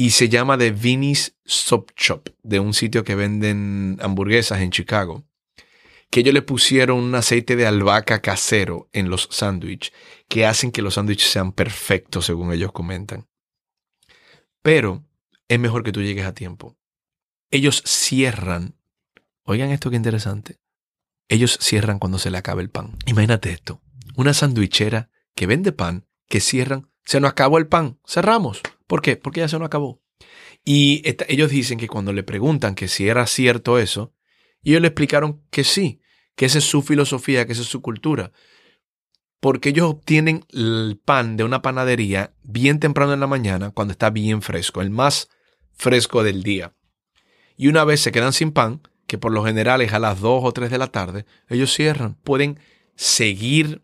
y 0.00 0.10
se 0.10 0.28
llama 0.28 0.56
The 0.56 0.70
Vinny's 0.70 1.36
Sub 1.44 1.90
Shop, 1.96 2.28
de 2.44 2.60
un 2.60 2.72
sitio 2.72 3.02
que 3.02 3.16
venden 3.16 3.98
hamburguesas 4.00 4.60
en 4.60 4.70
Chicago. 4.70 5.24
Que 6.10 6.20
ellos 6.20 6.34
le 6.34 6.42
pusieron 6.42 6.98
un 6.98 7.14
aceite 7.14 7.54
de 7.56 7.66
albahaca 7.66 8.20
casero 8.22 8.88
en 8.92 9.10
los 9.10 9.28
sándwiches, 9.30 9.92
que 10.28 10.46
hacen 10.46 10.72
que 10.72 10.82
los 10.82 10.94
sándwiches 10.94 11.30
sean 11.30 11.52
perfectos, 11.52 12.26
según 12.26 12.52
ellos 12.52 12.72
comentan. 12.72 13.28
Pero 14.62 15.04
es 15.48 15.58
mejor 15.58 15.82
que 15.82 15.92
tú 15.92 16.02
llegues 16.02 16.26
a 16.26 16.34
tiempo. 16.34 16.76
Ellos 17.50 17.82
cierran. 17.86 18.76
Oigan 19.44 19.70
esto 19.70 19.90
que 19.90 19.96
interesante. 19.96 20.58
Ellos 21.28 21.58
cierran 21.60 21.98
cuando 21.98 22.18
se 22.18 22.30
le 22.30 22.38
acabe 22.38 22.62
el 22.62 22.70
pan. 22.70 22.96
Imagínate 23.06 23.50
esto. 23.50 23.82
Una 24.16 24.34
sandwichera 24.34 25.10
que 25.34 25.46
vende 25.46 25.72
pan, 25.72 26.06
que 26.26 26.40
cierran. 26.40 26.90
Se 27.04 27.20
nos 27.20 27.30
acabó 27.30 27.58
el 27.58 27.66
pan. 27.66 27.98
Cerramos. 28.06 28.60
¿Por 28.86 29.02
qué? 29.02 29.16
Porque 29.16 29.40
ya 29.40 29.48
se 29.48 29.58
nos 29.58 29.66
acabó. 29.66 30.02
Y 30.64 31.02
ellos 31.28 31.50
dicen 31.50 31.78
que 31.78 31.88
cuando 31.88 32.12
le 32.12 32.22
preguntan 32.22 32.74
que 32.74 32.88
si 32.88 33.08
era 33.08 33.26
cierto 33.26 33.78
eso, 33.78 34.12
ellos 34.62 34.80
le 34.80 34.88
explicaron 34.88 35.42
que 35.50 35.64
sí, 35.64 36.00
que 36.34 36.46
esa 36.46 36.58
es 36.58 36.64
su 36.64 36.82
filosofía, 36.82 37.46
que 37.46 37.52
esa 37.52 37.62
es 37.62 37.68
su 37.68 37.82
cultura. 37.82 38.32
Porque 39.40 39.68
ellos 39.68 39.88
obtienen 39.88 40.44
el 40.50 41.00
pan 41.04 41.36
de 41.36 41.44
una 41.44 41.62
panadería 41.62 42.34
bien 42.42 42.80
temprano 42.80 43.12
en 43.12 43.20
la 43.20 43.26
mañana, 43.26 43.70
cuando 43.70 43.92
está 43.92 44.10
bien 44.10 44.42
fresco, 44.42 44.80
el 44.80 44.90
más 44.90 45.28
fresco 45.74 46.22
del 46.22 46.42
día. 46.42 46.74
Y 47.56 47.68
una 47.68 47.84
vez 47.84 48.00
se 48.00 48.12
quedan 48.12 48.32
sin 48.32 48.52
pan, 48.52 48.82
que 49.06 49.18
por 49.18 49.32
lo 49.32 49.44
general 49.44 49.80
es 49.80 49.92
a 49.92 49.98
las 49.98 50.20
2 50.20 50.44
o 50.44 50.52
3 50.52 50.70
de 50.70 50.78
la 50.78 50.88
tarde, 50.88 51.24
ellos 51.48 51.72
cierran. 51.72 52.14
Pueden 52.14 52.58
seguir 52.94 53.82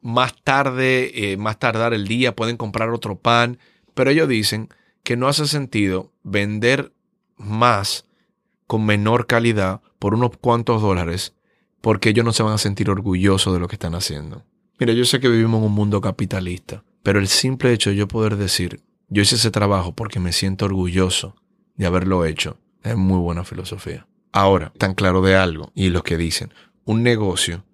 más 0.00 0.34
tarde, 0.42 1.32
eh, 1.32 1.36
más 1.36 1.58
tardar 1.58 1.94
el 1.94 2.08
día, 2.08 2.34
pueden 2.34 2.56
comprar 2.56 2.90
otro 2.90 3.18
pan, 3.18 3.58
pero 3.94 4.10
ellos 4.10 4.28
dicen 4.28 4.68
que 5.04 5.16
no 5.16 5.28
hace 5.28 5.46
sentido 5.46 6.12
vender 6.22 6.92
más 7.36 8.06
con 8.72 8.86
menor 8.86 9.26
calidad 9.26 9.82
por 9.98 10.14
unos 10.14 10.30
cuantos 10.40 10.80
dólares 10.80 11.34
porque 11.82 12.08
ellos 12.08 12.24
no 12.24 12.32
se 12.32 12.42
van 12.42 12.54
a 12.54 12.58
sentir 12.58 12.88
orgullosos 12.88 13.52
de 13.52 13.60
lo 13.60 13.68
que 13.68 13.74
están 13.74 13.94
haciendo. 13.94 14.46
Mira, 14.80 14.94
yo 14.94 15.04
sé 15.04 15.20
que 15.20 15.28
vivimos 15.28 15.58
en 15.58 15.66
un 15.66 15.74
mundo 15.74 16.00
capitalista, 16.00 16.82
pero 17.02 17.18
el 17.18 17.28
simple 17.28 17.74
hecho 17.74 17.90
de 17.90 17.96
yo 17.96 18.08
poder 18.08 18.36
decir, 18.36 18.80
yo 19.10 19.20
hice 19.20 19.34
ese 19.34 19.50
trabajo 19.50 19.94
porque 19.94 20.20
me 20.20 20.32
siento 20.32 20.64
orgulloso 20.64 21.36
de 21.76 21.84
haberlo 21.84 22.24
hecho, 22.24 22.56
es 22.82 22.96
muy 22.96 23.18
buena 23.18 23.44
filosofía. 23.44 24.06
Ahora, 24.32 24.72
tan 24.78 24.94
claro 24.94 25.20
de 25.20 25.36
algo, 25.36 25.70
y 25.74 25.90
los 25.90 26.02
que 26.02 26.16
dicen, 26.16 26.54
un 26.86 27.02
negocio 27.02 27.66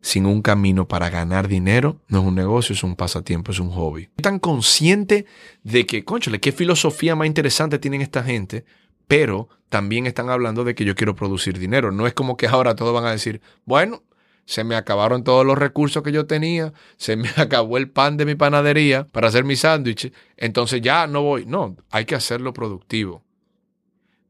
sin 0.00 0.24
un 0.24 0.40
camino 0.40 0.88
para 0.88 1.10
ganar 1.10 1.48
dinero, 1.48 2.00
no 2.08 2.20
es 2.20 2.24
un 2.24 2.34
negocio, 2.34 2.72
es 2.72 2.82
un 2.82 2.96
pasatiempo, 2.96 3.52
es 3.52 3.60
un 3.60 3.72
hobby. 3.72 4.08
Tan 4.22 4.38
consciente 4.38 5.26
de 5.64 5.84
que, 5.84 6.02
conchale, 6.06 6.40
qué 6.40 6.50
filosofía 6.50 7.14
más 7.14 7.26
interesante 7.26 7.78
tienen 7.78 8.00
esta 8.00 8.22
gente, 8.22 8.64
pero 9.06 9.50
también 9.68 10.06
están 10.06 10.30
hablando 10.30 10.64
de 10.64 10.74
que 10.74 10.84
yo 10.84 10.94
quiero 10.94 11.14
producir 11.14 11.58
dinero. 11.58 11.92
No 11.92 12.06
es 12.06 12.14
como 12.14 12.36
que 12.36 12.46
ahora 12.46 12.74
todos 12.74 12.94
van 12.94 13.06
a 13.06 13.10
decir, 13.10 13.40
bueno, 13.64 14.02
se 14.44 14.64
me 14.64 14.76
acabaron 14.76 15.24
todos 15.24 15.44
los 15.44 15.58
recursos 15.58 16.02
que 16.02 16.12
yo 16.12 16.26
tenía, 16.26 16.72
se 16.96 17.16
me 17.16 17.28
acabó 17.36 17.76
el 17.78 17.90
pan 17.90 18.16
de 18.16 18.26
mi 18.26 18.34
panadería 18.34 19.06
para 19.06 19.28
hacer 19.28 19.44
mi 19.44 19.56
sándwich, 19.56 20.12
entonces 20.36 20.80
ya 20.80 21.06
no 21.06 21.22
voy. 21.22 21.46
No, 21.46 21.76
hay 21.90 22.04
que 22.04 22.14
hacerlo 22.14 22.52
productivo. 22.52 23.22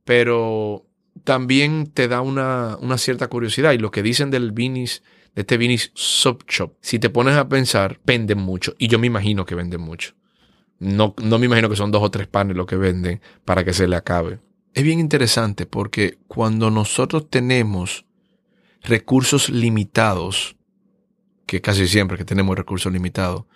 Pero 0.04 0.86
también 1.24 1.90
te 1.92 2.08
da 2.08 2.20
una, 2.20 2.76
una 2.80 2.98
cierta 2.98 3.28
curiosidad 3.28 3.72
y 3.72 3.78
lo 3.78 3.90
que 3.90 4.02
dicen 4.02 4.30
del 4.30 4.52
Vinis 4.52 5.02
de 5.36 5.42
este 5.42 5.58
Vinny's 5.58 5.92
Sub 5.94 6.44
Shop, 6.48 6.72
si 6.80 6.98
te 6.98 7.10
pones 7.10 7.36
a 7.36 7.46
pensar, 7.46 8.00
venden 8.06 8.38
mucho. 8.38 8.74
Y 8.78 8.88
yo 8.88 8.98
me 8.98 9.06
imagino 9.06 9.44
que 9.44 9.54
venden 9.54 9.82
mucho. 9.82 10.14
No, 10.78 11.14
no 11.22 11.38
me 11.38 11.44
imagino 11.44 11.68
que 11.68 11.76
son 11.76 11.90
dos 11.90 12.02
o 12.02 12.10
tres 12.10 12.26
panes 12.26 12.56
lo 12.56 12.64
que 12.64 12.76
venden 12.76 13.20
para 13.44 13.62
que 13.62 13.74
se 13.74 13.86
le 13.86 13.96
acabe. 13.96 14.38
Es 14.76 14.84
bien 14.84 15.00
interesante 15.00 15.64
porque 15.64 16.18
cuando 16.28 16.70
nosotros 16.70 17.30
tenemos 17.30 18.04
recursos 18.82 19.48
limitados, 19.48 20.54
que 21.46 21.62
casi 21.62 21.88
siempre 21.88 22.18
que 22.18 22.26
tenemos 22.26 22.58
recursos 22.58 22.92
limitados, 22.92 23.46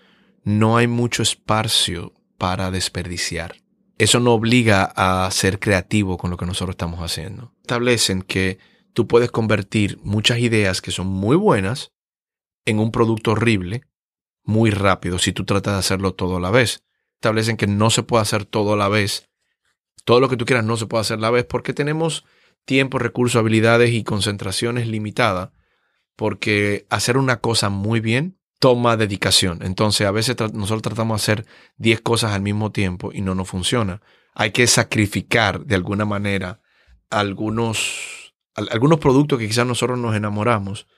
no 0.44 0.78
hay 0.78 0.86
mucho 0.86 1.22
espacio 1.22 2.14
para 2.38 2.70
desperdiciar. 2.70 3.56
Eso 3.98 4.18
no 4.18 4.32
obliga 4.32 4.94
a 4.96 5.30
ser 5.30 5.58
creativo 5.60 6.16
con 6.16 6.30
lo 6.30 6.38
que 6.38 6.46
nosotros 6.46 6.72
estamos 6.72 7.00
haciendo. 7.00 7.52
Establecen 7.60 8.22
que 8.22 8.58
tú 8.94 9.06
puedes 9.06 9.30
convertir 9.30 9.98
muchas 10.02 10.38
ideas 10.38 10.80
que 10.80 10.90
son 10.90 11.08
muy 11.08 11.36
buenas 11.36 11.92
en 12.64 12.78
un 12.78 12.92
producto 12.92 13.32
horrible 13.32 13.82
muy 14.42 14.70
rápido 14.70 15.18
si 15.18 15.34
tú 15.34 15.44
tratas 15.44 15.74
de 15.74 15.80
hacerlo 15.80 16.14
todo 16.14 16.38
a 16.38 16.40
la 16.40 16.50
vez. 16.50 16.82
Establecen 17.16 17.58
que 17.58 17.66
no 17.66 17.90
se 17.90 18.04
puede 18.04 18.22
hacer 18.22 18.46
todo 18.46 18.72
a 18.72 18.78
la 18.78 18.88
vez. 18.88 19.29
Todo 20.10 20.18
lo 20.18 20.28
que 20.28 20.36
tú 20.36 20.44
quieras 20.44 20.64
no 20.64 20.76
se 20.76 20.86
puede 20.86 21.02
hacer 21.02 21.18
a 21.18 21.20
la 21.20 21.30
vez 21.30 21.44
porque 21.44 21.72
tenemos 21.72 22.24
tiempo, 22.64 22.98
recursos, 22.98 23.38
habilidades 23.38 23.92
y 23.92 24.02
concentraciones 24.02 24.88
limitadas. 24.88 25.50
Porque 26.16 26.84
hacer 26.90 27.16
una 27.16 27.36
cosa 27.36 27.68
muy 27.68 28.00
bien 28.00 28.36
toma 28.58 28.96
dedicación. 28.96 29.60
Entonces 29.62 30.08
a 30.08 30.10
veces 30.10 30.34
nosotros 30.52 30.82
tratamos 30.82 31.20
de 31.20 31.22
hacer 31.22 31.46
10 31.76 32.00
cosas 32.00 32.32
al 32.32 32.42
mismo 32.42 32.72
tiempo 32.72 33.12
y 33.12 33.20
no 33.20 33.36
nos 33.36 33.48
funciona. 33.48 34.02
Hay 34.34 34.50
que 34.50 34.66
sacrificar 34.66 35.64
de 35.64 35.76
alguna 35.76 36.06
manera 36.06 36.60
algunos 37.08 38.34
algunos 38.56 38.98
productos 38.98 39.38
que 39.38 39.46
quizás 39.46 39.64
nosotros 39.64 39.96
nos 39.96 40.16
enamoramos 40.16 40.88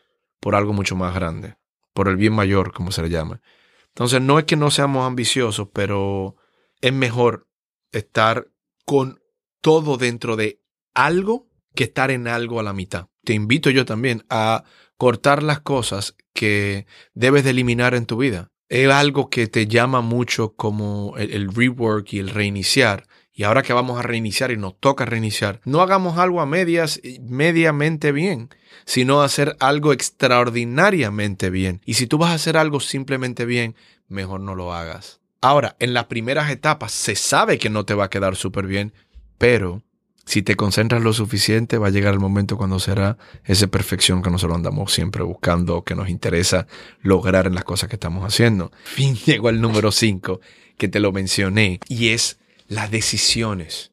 por 0.40 0.54
algo 0.54 0.73
mucho 0.73 0.97
más 0.97 1.14
grande, 1.14 1.57
por 1.92 2.09
el 2.09 2.16
bien 2.16 2.33
mayor, 2.33 2.73
como 2.73 2.92
se 2.92 3.02
le 3.02 3.11
llama. 3.11 3.42
Entonces, 3.88 4.23
no 4.23 4.38
es 4.38 4.47
que 4.47 4.57
no 4.57 4.71
seamos 4.71 5.07
ambiciosos, 5.07 5.69
pero 5.71 6.37
es 6.81 6.95
mejor 6.95 7.47
estar 7.90 8.49
con 8.85 9.21
todo 9.61 9.97
dentro 9.97 10.37
de 10.37 10.61
algo 10.95 11.49
que 11.75 11.85
estar 11.85 12.11
en 12.11 12.29
algo 12.29 12.61
a 12.61 12.62
la 12.62 12.73
mitad. 12.73 13.07
Te 13.25 13.35
invito 13.35 13.71
yo 13.71 13.85
también 13.85 14.25
a 14.29 14.65
cortar 14.97 15.43
las 15.43 15.61
cosas 15.61 16.17
que 16.33 16.87
debes 17.15 17.45
de 17.45 17.51
eliminar 17.51 17.95
en 17.95 18.07
tu 18.07 18.17
vida. 18.17 18.51
Es 18.69 18.91
algo 18.91 19.29
que 19.31 19.47
te 19.47 19.67
llama 19.67 20.01
mucho 20.01 20.55
como 20.55 21.15
el, 21.19 21.53
rework 21.53 22.12
y 22.12 22.19
el 22.19 22.31
reiniciar 22.31 23.07
y 23.35 23.45
ahora 23.45 23.62
que 23.62 23.73
vamos 23.73 23.99
a 23.99 24.03
reiniciar 24.03 24.51
y 24.51 24.59
nos 24.59 24.79
toca 24.79 25.07
reiniciar, 25.07 25.61
no 25.65 25.81
hagamos 25.81 26.19
algo 26.19 26.43
a 26.43 26.47
medias, 26.47 27.01
mediamente 27.23 28.12
bien, 28.12 28.51
sino 28.85 29.23
hacer 29.23 29.57
algo 29.59 29.95
extraordinariamente 29.95 31.49
bien. 31.49 31.81
Y 31.87 31.95
si 31.95 32.07
tú 32.07 32.19
vas 32.19 32.31
a 32.31 32.35
hacer 32.35 32.59
algo 32.59 32.79
simplemente 32.81 33.47
bien, 33.47 33.75
mejor 34.07 34.41
no 34.41 34.55
lo 34.55 34.75
hagas. 34.75 35.22
Ahora, 35.43 35.75
en 35.81 35.93
las 35.93 36.05
primeras 36.05 36.51
etapas 36.51 36.93
se 36.93 37.17
sabe 37.17 37.59
que 37.59 37.69
no 37.69 37.85
te 37.85 37.95
va 37.95 38.05
a 38.05 38.11
quedar 38.11 38.37
súper 38.37 38.69
bien, 38.69 38.93
pero 39.39 39.83
si 40.25 40.43
te 40.43 40.55
concentras 40.55 41.03
lo 41.03 41.13
suficiente, 41.13 41.79
va 41.79 41.89
a 41.89 41.91
llegar 41.91 42.15
el 42.15 42.21
momento 42.21 42.57
cuando 42.57 42.79
será 42.79 43.19
esa 43.45 43.67
perfección 43.67 44.23
que 44.23 44.31
nosotros 44.31 44.57
andamos 44.57 44.93
siempre 44.93 45.25
buscando, 45.25 45.83
que 45.83 45.97
nos 45.97 46.09
interesa 46.09 46.69
lograr 47.03 47.49
en 47.49 47.57
las 47.57 47.65
cosas 47.65 47.89
que 47.89 47.97
estamos 47.97 48.25
haciendo. 48.25 48.71
Fin, 48.85 49.17
llegó 49.27 49.51
el 49.51 49.61
número 49.61 49.91
5, 49.91 50.41
que 50.79 50.87
te 50.87 51.01
lo 51.01 51.11
mencioné, 51.11 51.81
y 51.89 52.11
es 52.11 52.39
las 52.69 52.93
decisiones. 52.93 53.91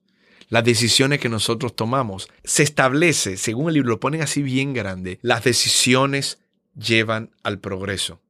Las 0.49 0.63
decisiones 0.63 1.19
que 1.19 1.29
nosotros 1.29 1.75
tomamos. 1.75 2.29
Se 2.43 2.61
establece, 2.61 3.37
según 3.37 3.69
el 3.69 3.73
libro, 3.73 3.89
lo 3.89 3.99
ponen 3.99 4.21
así 4.21 4.43
bien 4.43 4.73
grande, 4.73 5.17
las 5.23 5.43
decisiones 5.43 6.37
llevan 6.75 7.31
al 7.41 7.57
progreso. 7.57 8.21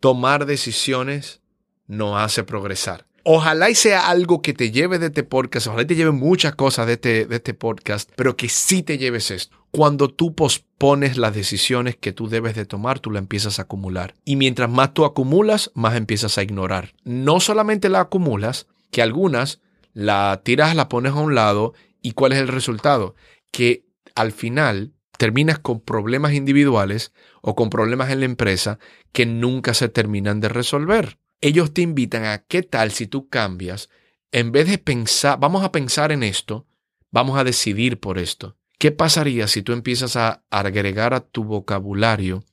Tomar 0.00 0.44
decisiones 0.44 1.41
no 1.86 2.18
hace 2.18 2.44
progresar. 2.44 3.06
Ojalá 3.24 3.70
y 3.70 3.76
sea 3.76 4.08
algo 4.08 4.42
que 4.42 4.52
te 4.52 4.72
lleve 4.72 4.98
de 4.98 5.06
este 5.06 5.22
podcast, 5.22 5.68
ojalá 5.68 5.82
y 5.82 5.86
te 5.86 5.94
lleve 5.94 6.10
muchas 6.10 6.56
cosas 6.56 6.88
de 6.88 6.94
este, 6.94 7.26
de 7.26 7.36
este 7.36 7.54
podcast, 7.54 8.10
pero 8.16 8.36
que 8.36 8.48
sí 8.48 8.82
te 8.82 8.98
lleves 8.98 9.30
esto. 9.30 9.56
Cuando 9.70 10.08
tú 10.08 10.34
pospones 10.34 11.16
las 11.16 11.34
decisiones 11.34 11.96
que 11.96 12.12
tú 12.12 12.28
debes 12.28 12.56
de 12.56 12.66
tomar, 12.66 12.98
tú 12.98 13.10
la 13.10 13.20
empiezas 13.20 13.58
a 13.58 13.62
acumular. 13.62 14.14
Y 14.24 14.36
mientras 14.36 14.68
más 14.68 14.92
tú 14.92 15.04
acumulas, 15.04 15.70
más 15.74 15.94
empiezas 15.94 16.36
a 16.36 16.42
ignorar. 16.42 16.94
No 17.04 17.38
solamente 17.38 17.88
la 17.88 18.00
acumulas, 18.00 18.66
que 18.90 19.02
algunas 19.02 19.60
la 19.94 20.40
tiras, 20.44 20.74
la 20.74 20.88
pones 20.88 21.12
a 21.12 21.20
un 21.20 21.34
lado 21.34 21.74
y 22.02 22.12
cuál 22.12 22.32
es 22.32 22.38
el 22.38 22.48
resultado? 22.48 23.14
Que 23.50 23.86
al 24.14 24.32
final 24.32 24.92
terminas 25.16 25.58
con 25.58 25.80
problemas 25.80 26.32
individuales 26.32 27.12
o 27.40 27.54
con 27.54 27.70
problemas 27.70 28.10
en 28.10 28.20
la 28.20 28.26
empresa 28.26 28.78
que 29.12 29.26
nunca 29.26 29.74
se 29.74 29.88
terminan 29.88 30.40
de 30.40 30.48
resolver. 30.48 31.18
Ellos 31.42 31.74
te 31.74 31.82
invitan 31.82 32.24
a 32.24 32.38
qué 32.38 32.62
tal 32.62 32.92
si 32.92 33.08
tú 33.08 33.28
cambias, 33.28 33.90
en 34.30 34.52
vez 34.52 34.68
de 34.68 34.78
pensar, 34.78 35.38
vamos 35.40 35.64
a 35.64 35.72
pensar 35.72 36.12
en 36.12 36.22
esto, 36.22 36.66
vamos 37.10 37.36
a 37.36 37.44
decidir 37.44 37.98
por 37.98 38.18
esto. 38.18 38.56
¿Qué 38.78 38.92
pasaría 38.92 39.48
si 39.48 39.60
tú 39.60 39.72
empiezas 39.72 40.16
a 40.16 40.44
agregar 40.50 41.14
a 41.14 41.20
tu 41.20 41.44
vocabulario 41.44 42.44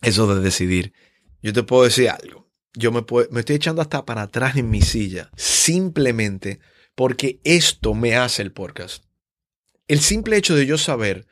eso 0.00 0.34
de 0.34 0.40
decidir? 0.40 0.94
Yo 1.42 1.52
te 1.52 1.62
puedo 1.62 1.84
decir 1.84 2.08
algo. 2.08 2.50
Yo 2.72 2.92
me, 2.92 3.04
me 3.30 3.40
estoy 3.40 3.56
echando 3.56 3.82
hasta 3.82 4.06
para 4.06 4.22
atrás 4.22 4.56
en 4.56 4.70
mi 4.70 4.80
silla, 4.80 5.30
simplemente 5.36 6.60
porque 6.94 7.40
esto 7.44 7.92
me 7.92 8.16
hace 8.16 8.40
el 8.40 8.52
podcast. 8.52 9.04
El 9.86 10.00
simple 10.00 10.38
hecho 10.38 10.56
de 10.56 10.64
yo 10.64 10.78
saber 10.78 11.26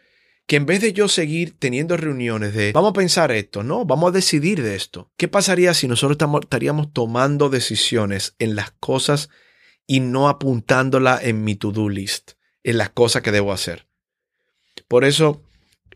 que 0.46 0.56
en 0.56 0.66
vez 0.66 0.80
de 0.80 0.92
yo 0.92 1.08
seguir 1.08 1.56
teniendo 1.58 1.96
reuniones 1.96 2.54
de 2.54 2.72
vamos 2.72 2.90
a 2.90 2.94
pensar 2.94 3.32
esto, 3.32 3.62
no, 3.62 3.84
vamos 3.84 4.10
a 4.10 4.12
decidir 4.12 4.62
de 4.62 4.74
esto. 4.74 5.10
¿Qué 5.16 5.28
pasaría 5.28 5.74
si 5.74 5.88
nosotros 5.88 6.18
estaríamos 6.42 6.92
tomando 6.92 7.48
decisiones 7.48 8.34
en 8.38 8.56
las 8.56 8.72
cosas 8.72 9.30
y 9.86 10.00
no 10.00 10.28
apuntándola 10.28 11.18
en 11.22 11.44
mi 11.44 11.54
to-do 11.54 11.88
list, 11.88 12.32
en 12.62 12.78
las 12.78 12.90
cosas 12.90 13.22
que 13.22 13.32
debo 13.32 13.52
hacer? 13.52 13.86
Por 14.88 15.04
eso 15.04 15.42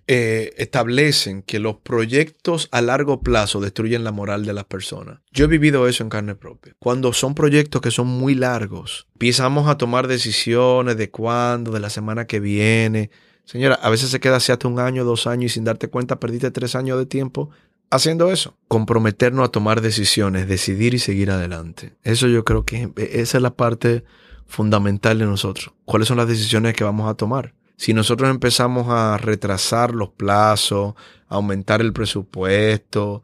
eh, 0.08 0.54
establecen 0.58 1.42
que 1.42 1.58
los 1.58 1.78
proyectos 1.78 2.68
a 2.70 2.80
largo 2.80 3.22
plazo 3.22 3.60
destruyen 3.60 4.04
la 4.04 4.12
moral 4.12 4.46
de 4.46 4.52
las 4.52 4.64
personas. 4.64 5.18
Yo 5.32 5.46
he 5.46 5.48
vivido 5.48 5.88
eso 5.88 6.04
en 6.04 6.10
carne 6.10 6.36
propia. 6.36 6.76
Cuando 6.78 7.12
son 7.12 7.34
proyectos 7.34 7.80
que 7.80 7.90
son 7.90 8.06
muy 8.06 8.36
largos, 8.36 9.08
empezamos 9.14 9.68
a 9.68 9.78
tomar 9.78 10.06
decisiones 10.06 10.96
de 10.96 11.10
cuándo, 11.10 11.72
de 11.72 11.80
la 11.80 11.90
semana 11.90 12.28
que 12.28 12.38
viene. 12.38 13.10
Señora, 13.46 13.76
a 13.76 13.90
veces 13.90 14.10
se 14.10 14.20
queda 14.20 14.36
así 14.36 14.52
hasta 14.52 14.68
un 14.68 14.80
año, 14.80 15.04
dos 15.04 15.26
años 15.26 15.52
y 15.52 15.54
sin 15.54 15.64
darte 15.64 15.88
cuenta 15.88 16.20
perdiste 16.20 16.50
tres 16.50 16.74
años 16.74 16.98
de 16.98 17.06
tiempo 17.06 17.50
haciendo 17.90 18.30
eso. 18.30 18.56
Comprometernos 18.68 19.46
a 19.46 19.52
tomar 19.52 19.80
decisiones, 19.80 20.48
decidir 20.48 20.94
y 20.94 20.98
seguir 20.98 21.30
adelante. 21.30 21.94
Eso 22.02 22.26
yo 22.26 22.44
creo 22.44 22.64
que 22.64 22.90
esa 22.96 23.38
es 23.38 23.42
la 23.42 23.54
parte 23.54 24.04
fundamental 24.46 25.20
de 25.20 25.26
nosotros. 25.26 25.72
¿Cuáles 25.84 26.08
son 26.08 26.16
las 26.16 26.28
decisiones 26.28 26.74
que 26.74 26.84
vamos 26.84 27.08
a 27.08 27.14
tomar? 27.14 27.54
Si 27.76 27.94
nosotros 27.94 28.30
empezamos 28.30 28.88
a 28.88 29.16
retrasar 29.18 29.94
los 29.94 30.08
plazos, 30.08 30.94
a 31.28 31.36
aumentar 31.36 31.80
el 31.80 31.92
presupuesto, 31.92 33.22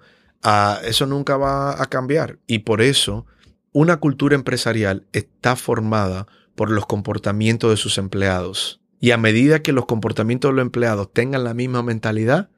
eso 0.84 1.06
nunca 1.06 1.36
va 1.36 1.82
a 1.82 1.86
cambiar. 1.86 2.38
Y 2.46 2.60
por 2.60 2.80
eso 2.80 3.26
una 3.72 3.96
cultura 3.96 4.36
empresarial 4.36 5.06
está 5.12 5.56
formada 5.56 6.28
por 6.54 6.70
los 6.70 6.86
comportamientos 6.86 7.70
de 7.70 7.76
sus 7.76 7.98
empleados. 7.98 8.81
Y 9.02 9.10
a 9.10 9.18
medida 9.18 9.60
que 9.60 9.72
los 9.72 9.84
comportamientos 9.84 10.50
de 10.50 10.54
los 10.56 10.62
empleados 10.62 11.12
tengan 11.12 11.44
la 11.44 11.52
misma 11.52 11.82
mentalidad, 11.82 12.48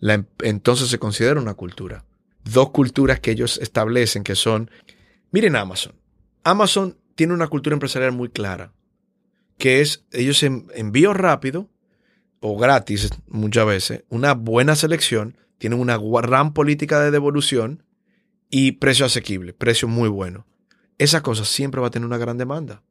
em, 0.00 0.26
entonces 0.42 0.88
se 0.88 1.00
considera 1.00 1.40
una 1.40 1.54
cultura. 1.54 2.04
Dos 2.44 2.70
culturas 2.70 3.18
que 3.18 3.32
ellos 3.32 3.58
establecen 3.58 4.22
que 4.22 4.36
son, 4.36 4.70
miren 5.32 5.56
Amazon. 5.56 5.94
Amazon 6.44 6.96
tiene 7.16 7.34
una 7.34 7.48
cultura 7.48 7.74
empresarial 7.74 8.12
muy 8.12 8.28
clara 8.28 8.72
que 9.58 9.80
es 9.80 10.04
ellos 10.12 10.42
envío 10.42 11.14
rápido 11.14 11.68
o 12.40 12.58
gratis 12.58 13.10
muchas 13.26 13.66
veces, 13.66 14.04
una 14.10 14.34
buena 14.34 14.76
selección, 14.76 15.36
tienen 15.58 15.80
una 15.80 15.96
gran 15.96 16.52
política 16.52 17.00
de 17.00 17.10
devolución 17.10 17.82
y 18.50 18.72
precio 18.72 19.06
asequible, 19.06 19.54
precio 19.54 19.88
muy 19.88 20.08
bueno. 20.08 20.46
Esa 20.98 21.22
cosa 21.22 21.44
siempre 21.44 21.80
va 21.80 21.86
a 21.86 21.90
tener 21.90 22.06
una 22.06 22.18
gran 22.18 22.36
demanda. 22.36 22.82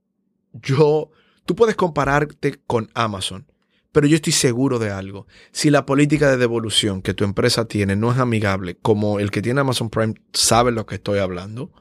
Yo, 0.54 1.12
tú 1.46 1.56
puedes 1.56 1.76
compararte 1.76 2.60
con 2.68 2.90
Amazon, 2.94 3.46
pero 3.92 4.08
yo 4.08 4.16
estoy 4.16 4.34
seguro 4.34 4.80
de 4.80 4.92
algo. 4.92 5.28
Si 5.52 5.70
la 5.70 5.86
política 5.86 6.30
de 6.30 6.38
devolución 6.38 7.02
que 7.02 7.14
tu 7.14 7.24
empresa 7.24 7.66
tiene 7.66 7.96
no 7.96 8.12
es 8.12 8.18
amigable, 8.18 8.78
como 8.82 9.20
el 9.20 9.32
que 9.32 9.42
tiene 9.42 9.62
Amazon 9.62 9.90
Prime 9.90 10.16
sabe 10.34 10.72
lo 10.72 10.86
que 10.86 10.96
estoy 10.96 11.20
hablando, 11.20 11.72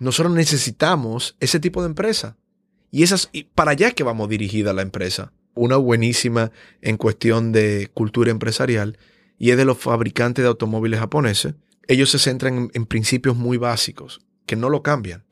nosotros 0.00 0.34
necesitamos 0.34 1.36
ese 1.40 1.60
tipo 1.60 1.82
de 1.82 1.88
empresa. 1.88 2.36
Y, 2.90 3.04
esas, 3.04 3.30
para 3.54 3.70
allá 3.72 3.88
es 3.88 3.94
que 3.94 4.02
vamos 4.02 4.28
dirigida 4.28 4.72
la 4.72 4.82
empresa. 4.82 5.32
Una 5.54 5.76
buenísima 5.76 6.50
en 6.80 6.96
cuestión 6.96 7.52
de 7.52 7.90
cultura 7.94 8.30
empresarial 8.30 8.98
y 9.38 9.50
es 9.50 9.56
de 9.56 9.64
los 9.64 9.78
fabricantes 9.78 10.42
de 10.42 10.48
automóviles 10.48 11.00
japoneses. 11.00 11.54
Ellos 11.86 12.10
se 12.10 12.18
centran 12.18 12.70
en, 12.72 12.86
principios 12.86 13.36
muy 13.36 13.58
básicos 13.58 14.20
que 14.46 14.56
no 14.56 14.70
lo 14.70 14.82
cambian, 14.82 15.24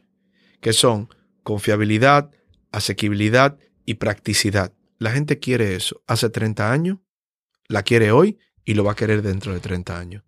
que 0.61 0.73
son 0.73 1.09
confiabilidad, 1.43 2.31
asequibilidad 2.73 3.59
y 3.85 3.95
practicidad. 3.95 4.73
La 4.99 5.11
gente 5.11 5.39
quiere 5.39 5.75
eso. 5.75 6.03
Hace 6.07 6.31
30 6.31 6.71
años, 6.71 6.99
la 7.69 7.83
quiere 7.83 8.13
hoy 8.13 8.39
y 8.65 8.75
lo 8.75 8.85
va 8.85 8.93
a 8.93 8.97
querer 8.97 9.23
dentro 9.23 9.53
de 9.53 9.61
30 9.61 9.99
años. 9.99 10.25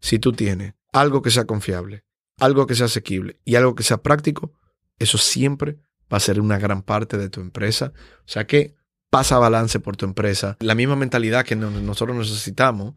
Si 0.00 0.18
tú 0.18 0.32
tienes 0.32 0.74
algo 0.92 1.22
que 1.22 1.30
sea 1.30 1.44
confiable, 1.44 2.04
algo 2.38 2.66
que 2.66 2.74
sea 2.74 2.86
asequible 2.86 3.38
y 3.44 3.54
algo 3.54 3.74
que 3.74 3.82
sea 3.82 4.02
práctico, 4.02 4.52
eso 4.98 5.18
siempre 5.18 5.78
va 6.12 6.16
a 6.16 6.20
ser 6.20 6.40
una 6.40 6.58
gran 6.58 6.82
parte 6.82 7.16
de 7.16 7.30
tu 7.30 7.40
empresa. 7.40 7.92
O 8.20 8.28
sea 8.28 8.46
que 8.46 8.74
pasa 9.10 9.38
balance 9.38 9.80
por 9.80 9.96
tu 9.96 10.06
empresa. 10.06 10.56
La 10.60 10.74
misma 10.74 10.96
mentalidad 10.96 11.44
que 11.44 11.56
nosotros 11.56 12.16
necesitamos 12.16 12.94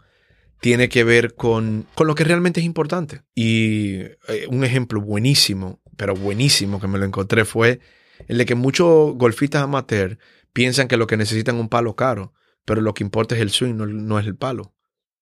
tiene 0.61 0.87
que 0.87 1.03
ver 1.03 1.35
con, 1.35 1.87
con 1.93 2.07
lo 2.07 2.15
que 2.15 2.23
realmente 2.23 2.61
es 2.61 2.65
importante. 2.65 3.21
Y 3.35 3.95
eh, 4.27 4.47
un 4.49 4.63
ejemplo 4.63 5.01
buenísimo, 5.01 5.81
pero 5.97 6.15
buenísimo 6.15 6.79
que 6.79 6.87
me 6.87 6.97
lo 6.97 7.05
encontré 7.05 7.43
fue 7.45 7.81
el 8.27 8.37
de 8.37 8.45
que 8.45 8.55
muchos 8.55 9.15
golfistas 9.15 9.63
amateur 9.63 10.17
piensan 10.53 10.87
que 10.87 10.97
lo 10.97 11.07
que 11.07 11.17
necesitan 11.17 11.55
es 11.55 11.61
un 11.61 11.69
palo 11.69 11.95
caro, 11.95 12.33
pero 12.65 12.81
lo 12.81 12.93
que 12.93 13.03
importa 13.03 13.35
es 13.35 13.41
el 13.41 13.49
swing, 13.49 13.75
no, 13.75 14.19
es 14.19 14.25
el 14.25 14.35
palo. 14.35 14.73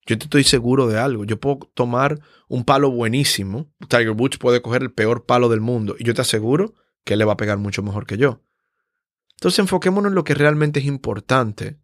Yo 0.06 0.18
te 0.18 0.26
estoy 0.26 0.44
seguro 0.44 0.88
de 0.88 1.00
algo. 1.00 1.26
Yo 1.26 1.40
puedo 1.40 1.60
tomar 1.74 2.20
un 2.48 2.66
palo 2.66 2.90
buenísimo. 2.90 3.72
Tiger 3.88 4.12
Woods 4.12 4.38
puede 4.38 4.62
coger 4.62 4.82
el 4.82 4.92
peor 4.92 5.26
palo 5.26 5.48
del 5.48 5.62
mundo. 5.62 5.96
Y 5.98 6.04
yo 6.04 6.14
te 6.14 6.22
aseguro 6.22 6.74
que 7.04 7.16
le 7.16 7.26
va 7.26 7.34
a 7.34 7.38
pegar 7.38 7.60
mucho 7.60 7.84
mejor 7.84 8.06
que 8.06 8.18
yo. 8.18 8.42
Entonces 9.36 9.60
enfoquémonos 9.60 10.10
en 10.10 10.16
lo 10.16 10.24
que 10.24 10.34
realmente 10.34 10.80
es 10.80 10.86
importante, 10.86 11.80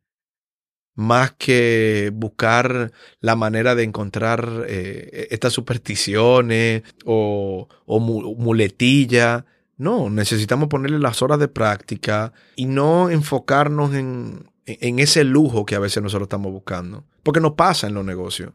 más 0.93 1.33
que 1.33 2.11
buscar 2.13 2.91
la 3.19 3.35
manera 3.35 3.75
de 3.75 3.83
encontrar 3.83 4.65
eh, 4.67 5.27
estas 5.31 5.53
supersticiones 5.53 6.83
o, 7.05 7.67
o 7.85 7.99
muletilla. 7.99 9.45
No, 9.77 10.09
necesitamos 10.09 10.69
ponerle 10.69 10.99
las 10.99 11.21
horas 11.21 11.39
de 11.39 11.47
práctica 11.47 12.33
y 12.55 12.65
no 12.65 13.09
enfocarnos 13.09 13.93
en, 13.93 14.49
en 14.65 14.99
ese 14.99 15.23
lujo 15.23 15.65
que 15.65 15.75
a 15.75 15.79
veces 15.79 16.01
nosotros 16.01 16.25
estamos 16.25 16.51
buscando. 16.51 17.05
Porque 17.23 17.39
no 17.39 17.55
pasa 17.55 17.87
en 17.87 17.93
los 17.93 18.05
negocios 18.05 18.53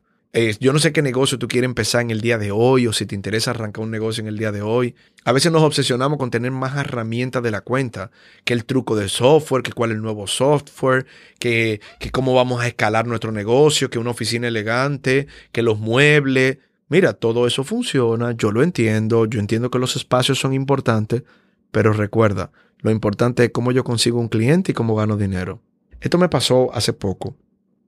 yo 0.61 0.73
no 0.73 0.79
sé 0.79 0.93
qué 0.93 1.03
negocio 1.03 1.39
tú 1.39 1.47
quieres 1.47 1.69
empezar 1.69 2.01
en 2.01 2.11
el 2.11 2.23
día 2.23 2.39
de 2.39 2.53
hoy 2.53 2.87
o 2.87 2.93
si 2.95 3.05
te 3.05 3.15
interesa 3.15 3.51
arrancar 3.51 3.85
un 3.85 3.91
negocio 3.91 4.23
en 4.23 4.29
el 4.29 4.39
día 4.39 4.51
de 4.51 4.63
hoy. 4.63 4.95
A 5.25 5.33
veces 5.33 5.53
nos 5.53 5.63
obsesionamos 5.63 6.19
con 6.19 6.31
tener 6.31 6.51
más 6.53 6.77
herramientas 6.77 7.43
de 7.43 7.51
la 7.51 7.61
cuenta, 7.61 8.11
que 8.45 8.55
el 8.55 8.65
truco 8.65 8.97
de 8.97 9.11
software, 9.11 9.63
que 9.63 9.73
cuál 9.73 9.91
es 9.91 9.97
el 9.97 10.03
nuevo 10.03 10.27
software, 10.27 11.07
que, 11.39 11.81
que 12.01 12.11
cómo 12.11 12.33
vamos 12.33 12.63
a 12.63 12.67
escalar 12.67 13.07
nuestro 13.07 13.31
negocio, 13.31 13.91
que 13.91 13.99
una 13.99 14.11
oficina 14.11 14.49
elegante, 14.49 15.27
que 15.53 15.63
los 15.63 15.79
muebles. 15.79 16.59
Mira, 16.93 17.15
todo 17.15 17.47
eso 17.47 17.65
funciona, 17.65 18.33
yo 18.33 18.53
lo 18.53 18.63
entiendo, 18.63 19.25
yo 19.25 19.41
entiendo 19.41 19.71
que 19.71 19.79
los 19.79 19.97
espacios 19.97 20.39
son 20.39 20.53
importantes, 20.53 21.23
pero 21.71 21.95
recuerda, 21.95 22.53
lo 22.81 22.91
importante 22.91 23.45
es 23.45 23.51
cómo 23.51 23.73
yo 23.73 23.83
consigo 23.83 24.21
un 24.21 24.29
cliente 24.29 24.73
y 24.73 24.75
cómo 24.75 24.95
gano 24.95 25.17
dinero. 25.17 25.63
Esto 26.03 26.19
me 26.19 26.29
pasó 26.29 26.71
hace 26.75 26.93
poco 26.93 27.35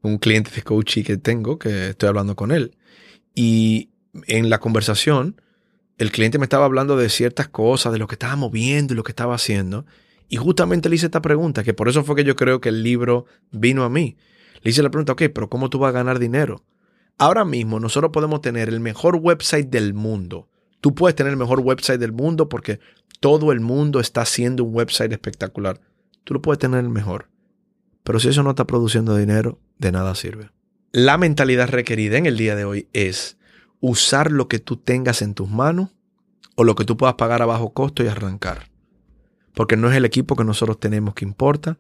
un 0.01 0.17
cliente 0.17 0.51
de 0.57 0.63
coaching 0.63 1.03
que 1.03 1.19
tengo, 1.19 1.59
que 1.59 1.91
estoy 1.91 2.09
hablando 2.09 2.35
con 2.35 2.51
él. 2.51 2.79
Y 3.35 3.91
en 4.27 4.49
la 4.49 4.59
conversación, 4.59 5.39
el 5.99 6.11
cliente 6.11 6.39
me 6.39 6.45
estaba 6.45 6.65
hablando 6.65 6.97
de 6.97 7.11
ciertas 7.11 7.49
cosas, 7.49 7.93
de 7.93 7.99
lo 7.99 8.07
que 8.07 8.15
estaba 8.15 8.37
moviendo 8.37 8.95
y 8.95 8.97
lo 8.97 9.03
que 9.03 9.13
estaba 9.13 9.35
haciendo. 9.35 9.85
Y 10.31 10.37
justamente 10.37 10.89
le 10.89 10.97
hice 10.97 11.05
esta 11.05 11.21
pregunta, 11.21 11.63
que 11.63 11.75
por 11.75 11.91
eso 11.91 12.05
fue 12.05 12.17
que 12.17 12.25
yo 12.25 12.37
creo 12.37 12.63
que 12.63 12.71
el 12.71 12.83
libro 12.83 13.27
vino 13.51 13.85
a 13.85 13.91
mí. 13.91 14.17
Le 14.63 14.71
hice 14.71 14.83
la 14.83 14.91
pregunta, 14.91 15.13
ok, 15.13 15.25
pero 15.35 15.51
¿cómo 15.51 15.69
tú 15.69 15.79
vas 15.79 15.91
a 15.91 15.93
ganar 15.93 16.19
dinero? 16.19 16.65
Ahora 17.19 17.45
mismo 17.45 17.79
nosotros 17.79 18.11
podemos 18.13 18.41
tener 18.41 18.69
el 18.69 18.81
mejor 18.81 19.17
website 19.17 19.69
del 19.69 19.95
mundo. 19.95 20.49
Tú 20.81 20.95
puedes 20.95 21.15
tener 21.15 21.33
el 21.33 21.39
mejor 21.39 21.61
website 21.61 22.01
del 22.01 22.13
mundo 22.13 22.49
porque 22.49 22.81
todo 23.21 23.53
el 23.53 23.61
mundo 23.61 24.01
está 24.01 24.23
haciendo 24.23 24.65
un 24.65 24.75
website 24.75 25.13
espectacular. 25.13 25.81
Tú 26.25 26.35
lo 26.35 26.43
puedes 26.43 26.59
tener 26.59 26.81
el 26.81 26.91
mejor. 26.91 27.29
Pero 28.03 28.19
si 28.19 28.29
eso 28.29 28.43
no 28.43 28.51
está 28.51 28.67
produciendo 28.67 29.17
dinero, 29.17 29.59
de 29.79 29.93
nada 29.93 30.15
sirve. 30.15 30.51
La 30.93 31.17
mentalidad 31.17 31.69
requerida 31.69 32.19
en 32.19 32.27
el 32.27 32.37
día 32.37 32.57
de 32.57 32.65
hoy 32.65 32.89
es 32.93 33.39
usar 33.81 34.31
lo 34.31 34.49
que 34.49 34.59
tú 34.59 34.77
tengas 34.77 35.23
en 35.23 35.35
tus 35.35 35.49
manos 35.49 35.91
o 36.57 36.65
lo 36.65 36.75
que 36.75 36.85
tú 36.85 36.97
puedas 36.97 37.15
pagar 37.15 37.43
a 37.43 37.47
bajo 37.47 37.73
costo 37.73 38.05
y 38.05 38.09
arrancar. 38.09 38.71
Porque 39.55 39.77
no 39.77 39.91
es 39.91 39.97
el 39.97 40.05
equipo 40.05 40.37
que 40.37 40.45
nosotros 40.45 40.81
tenemos 40.81 41.15
que 41.15 41.25
importa, 41.25 41.79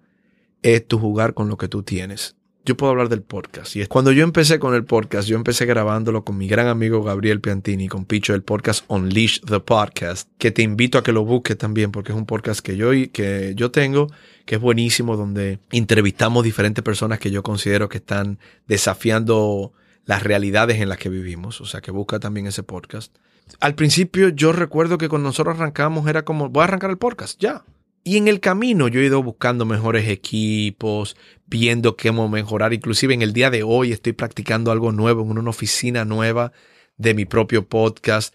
es 0.62 0.86
tu 0.86 0.98
jugar 0.98 1.34
con 1.34 1.48
lo 1.48 1.56
que 1.56 1.68
tú 1.68 1.82
tienes 1.82 2.36
yo 2.64 2.76
puedo 2.76 2.92
hablar 2.92 3.10
del 3.10 3.22
podcast. 3.22 3.76
Y 3.76 3.84
cuando 3.86 4.10
yo 4.10 4.24
empecé 4.24 4.58
con 4.58 4.74
el 4.74 4.84
podcast, 4.84 5.28
yo 5.28 5.36
empecé 5.36 5.66
grabándolo 5.66 6.24
con 6.24 6.38
mi 6.38 6.48
gran 6.48 6.66
amigo 6.66 7.02
Gabriel 7.02 7.40
Piantini, 7.40 7.88
con 7.88 8.06
Picho, 8.06 8.34
el 8.34 8.42
podcast 8.42 8.84
Unleash 8.88 9.40
the 9.40 9.60
Podcast, 9.60 10.30
que 10.38 10.50
te 10.50 10.62
invito 10.62 10.96
a 10.96 11.02
que 11.02 11.12
lo 11.12 11.24
busques 11.24 11.58
también, 11.58 11.92
porque 11.92 12.12
es 12.12 12.18
un 12.18 12.24
podcast 12.24 12.60
que 12.60 12.76
yo, 12.76 12.90
que 13.12 13.52
yo 13.54 13.70
tengo, 13.70 14.08
que 14.46 14.54
es 14.54 14.60
buenísimo, 14.60 15.16
donde 15.16 15.58
entrevistamos 15.72 16.42
diferentes 16.42 16.82
personas 16.82 17.18
que 17.18 17.30
yo 17.30 17.42
considero 17.42 17.88
que 17.88 17.98
están 17.98 18.38
desafiando 18.66 19.72
las 20.06 20.22
realidades 20.22 20.80
en 20.80 20.88
las 20.88 20.98
que 20.98 21.10
vivimos. 21.10 21.60
O 21.60 21.66
sea, 21.66 21.82
que 21.82 21.90
busca 21.90 22.18
también 22.18 22.46
ese 22.46 22.62
podcast. 22.62 23.14
Al 23.60 23.74
principio 23.74 24.30
yo 24.30 24.52
recuerdo 24.52 24.96
que 24.96 25.10
cuando 25.10 25.28
nosotros 25.28 25.56
arrancamos 25.56 26.08
era 26.08 26.24
como, 26.24 26.48
voy 26.48 26.62
a 26.62 26.64
arrancar 26.64 26.88
el 26.88 26.96
podcast, 26.96 27.38
ya. 27.38 27.62
Y 28.06 28.18
en 28.18 28.28
el 28.28 28.40
camino 28.40 28.86
yo 28.88 29.00
he 29.00 29.06
ido 29.06 29.22
buscando 29.22 29.64
mejores 29.64 30.08
equipos, 30.08 31.16
viendo 31.46 31.96
cómo 31.96 32.28
mejorar. 32.28 32.74
Inclusive 32.74 33.14
en 33.14 33.22
el 33.22 33.32
día 33.32 33.48
de 33.48 33.62
hoy 33.62 33.92
estoy 33.92 34.12
practicando 34.12 34.70
algo 34.70 34.92
nuevo 34.92 35.22
en 35.22 35.38
una 35.38 35.48
oficina 35.48 36.04
nueva 36.04 36.52
de 36.98 37.14
mi 37.14 37.24
propio 37.24 37.66
podcast. 37.66 38.34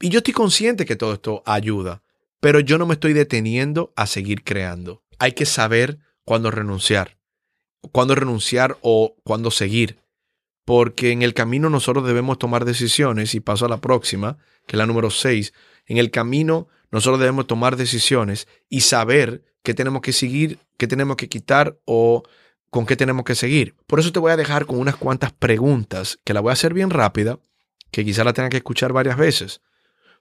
Y 0.00 0.10
yo 0.10 0.18
estoy 0.18 0.34
consciente 0.34 0.84
que 0.84 0.94
todo 0.94 1.14
esto 1.14 1.42
ayuda, 1.46 2.04
pero 2.38 2.60
yo 2.60 2.78
no 2.78 2.86
me 2.86 2.94
estoy 2.94 3.12
deteniendo 3.12 3.92
a 3.96 4.06
seguir 4.06 4.44
creando. 4.44 5.02
Hay 5.18 5.32
que 5.32 5.46
saber 5.46 5.98
cuándo 6.24 6.52
renunciar, 6.52 7.18
cuándo 7.90 8.14
renunciar 8.14 8.78
o 8.82 9.16
cuándo 9.24 9.50
seguir. 9.50 9.98
Porque 10.64 11.10
en 11.10 11.22
el 11.22 11.34
camino 11.34 11.70
nosotros 11.70 12.06
debemos 12.06 12.38
tomar 12.38 12.64
decisiones 12.64 13.34
y 13.34 13.40
paso 13.40 13.66
a 13.66 13.68
la 13.68 13.80
próxima, 13.80 14.38
que 14.66 14.76
es 14.76 14.78
la 14.78 14.86
número 14.86 15.10
6. 15.10 15.52
En 15.86 15.96
el 15.98 16.12
camino 16.12 16.68
nosotros 16.96 17.20
debemos 17.20 17.46
tomar 17.46 17.76
decisiones 17.76 18.48
y 18.70 18.80
saber 18.80 19.44
qué 19.62 19.74
tenemos 19.74 20.00
que 20.00 20.14
seguir, 20.14 20.60
qué 20.78 20.86
tenemos 20.86 21.16
que 21.16 21.28
quitar 21.28 21.78
o 21.84 22.22
con 22.70 22.86
qué 22.86 22.96
tenemos 22.96 23.26
que 23.26 23.34
seguir. 23.34 23.74
Por 23.86 24.00
eso 24.00 24.12
te 24.12 24.18
voy 24.18 24.32
a 24.32 24.36
dejar 24.38 24.64
con 24.64 24.78
unas 24.78 24.96
cuantas 24.96 25.30
preguntas 25.30 26.18
que 26.24 26.32
la 26.32 26.40
voy 26.40 26.48
a 26.48 26.52
hacer 26.54 26.72
bien 26.72 26.88
rápida, 26.88 27.38
que 27.90 28.02
quizá 28.02 28.24
la 28.24 28.32
tenga 28.32 28.48
que 28.48 28.56
escuchar 28.56 28.94
varias 28.94 29.18
veces. 29.18 29.60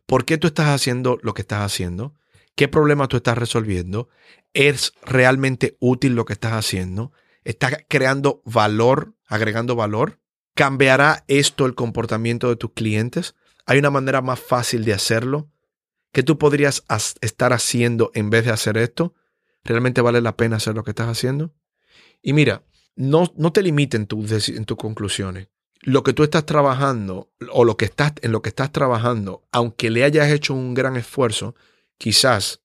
¿Por 0.06 0.26
qué 0.26 0.38
tú 0.38 0.48
estás 0.48 0.68
haciendo 0.68 1.18
lo 1.22 1.34
que 1.34 1.44
estás 1.44 1.62
haciendo? 1.62 2.14
¿Qué 2.58 2.68
problema 2.68 3.08
tú 3.08 3.16
estás 3.16 3.38
resolviendo? 3.38 4.10
¿Es 4.54 4.92
realmente 5.02 5.78
útil 5.80 6.14
lo 6.14 6.26
que 6.26 6.34
estás 6.34 6.52
haciendo? 6.52 7.14
¿Estás 7.46 7.86
creando 7.88 8.42
valor, 8.44 9.14
agregando 9.28 9.78
valor? 9.78 10.20
¿Cambiará 10.56 11.24
esto 11.30 11.66
el 11.66 11.74
comportamiento 11.74 12.50
de 12.50 12.58
tus 12.58 12.74
clientes? 12.74 13.34
¿Hay 13.66 13.80
una 13.80 13.92
manera 13.92 14.22
más 14.22 14.42
fácil 14.42 14.84
de 14.84 14.92
hacerlo? 14.92 15.50
¿Qué 16.15 16.23
tú 16.23 16.38
podrías 16.38 16.86
estar 17.19 17.51
haciendo 17.51 18.10
en 18.13 18.30
vez 18.30 18.45
de 18.45 18.51
hacer 18.51 18.78
esto? 18.78 19.13
¿Realmente 19.65 19.99
vale 19.99 20.21
la 20.21 20.38
pena 20.38 20.56
hacer 20.56 20.73
lo 20.73 20.86
que 20.86 20.91
estás 20.91 21.10
haciendo? 21.10 21.54
Y 22.21 22.32
mira, 22.32 22.63
no, 22.95 23.34
no 23.36 23.51
te 23.51 23.62
limites 23.62 23.99
en, 23.99 24.56
en 24.56 24.63
tus 24.63 24.78
conclusiones. 24.78 25.49
Lo 25.82 26.04
que 26.04 26.13
tú 26.13 26.23
estás 26.23 26.45
trabajando 26.45 27.34
o 27.51 27.65
lo 27.65 27.75
que 27.75 27.84
estás, 27.84 28.13
en 28.21 28.32
lo 28.32 28.41
que 28.41 28.47
estás 28.47 28.71
trabajando, 28.71 29.43
aunque 29.51 29.89
le 29.89 30.06
hayas 30.06 30.32
hecho 30.32 30.54
un 30.54 30.73
gran 30.73 30.95
esfuerzo, 30.95 31.54
quizás 31.97 32.62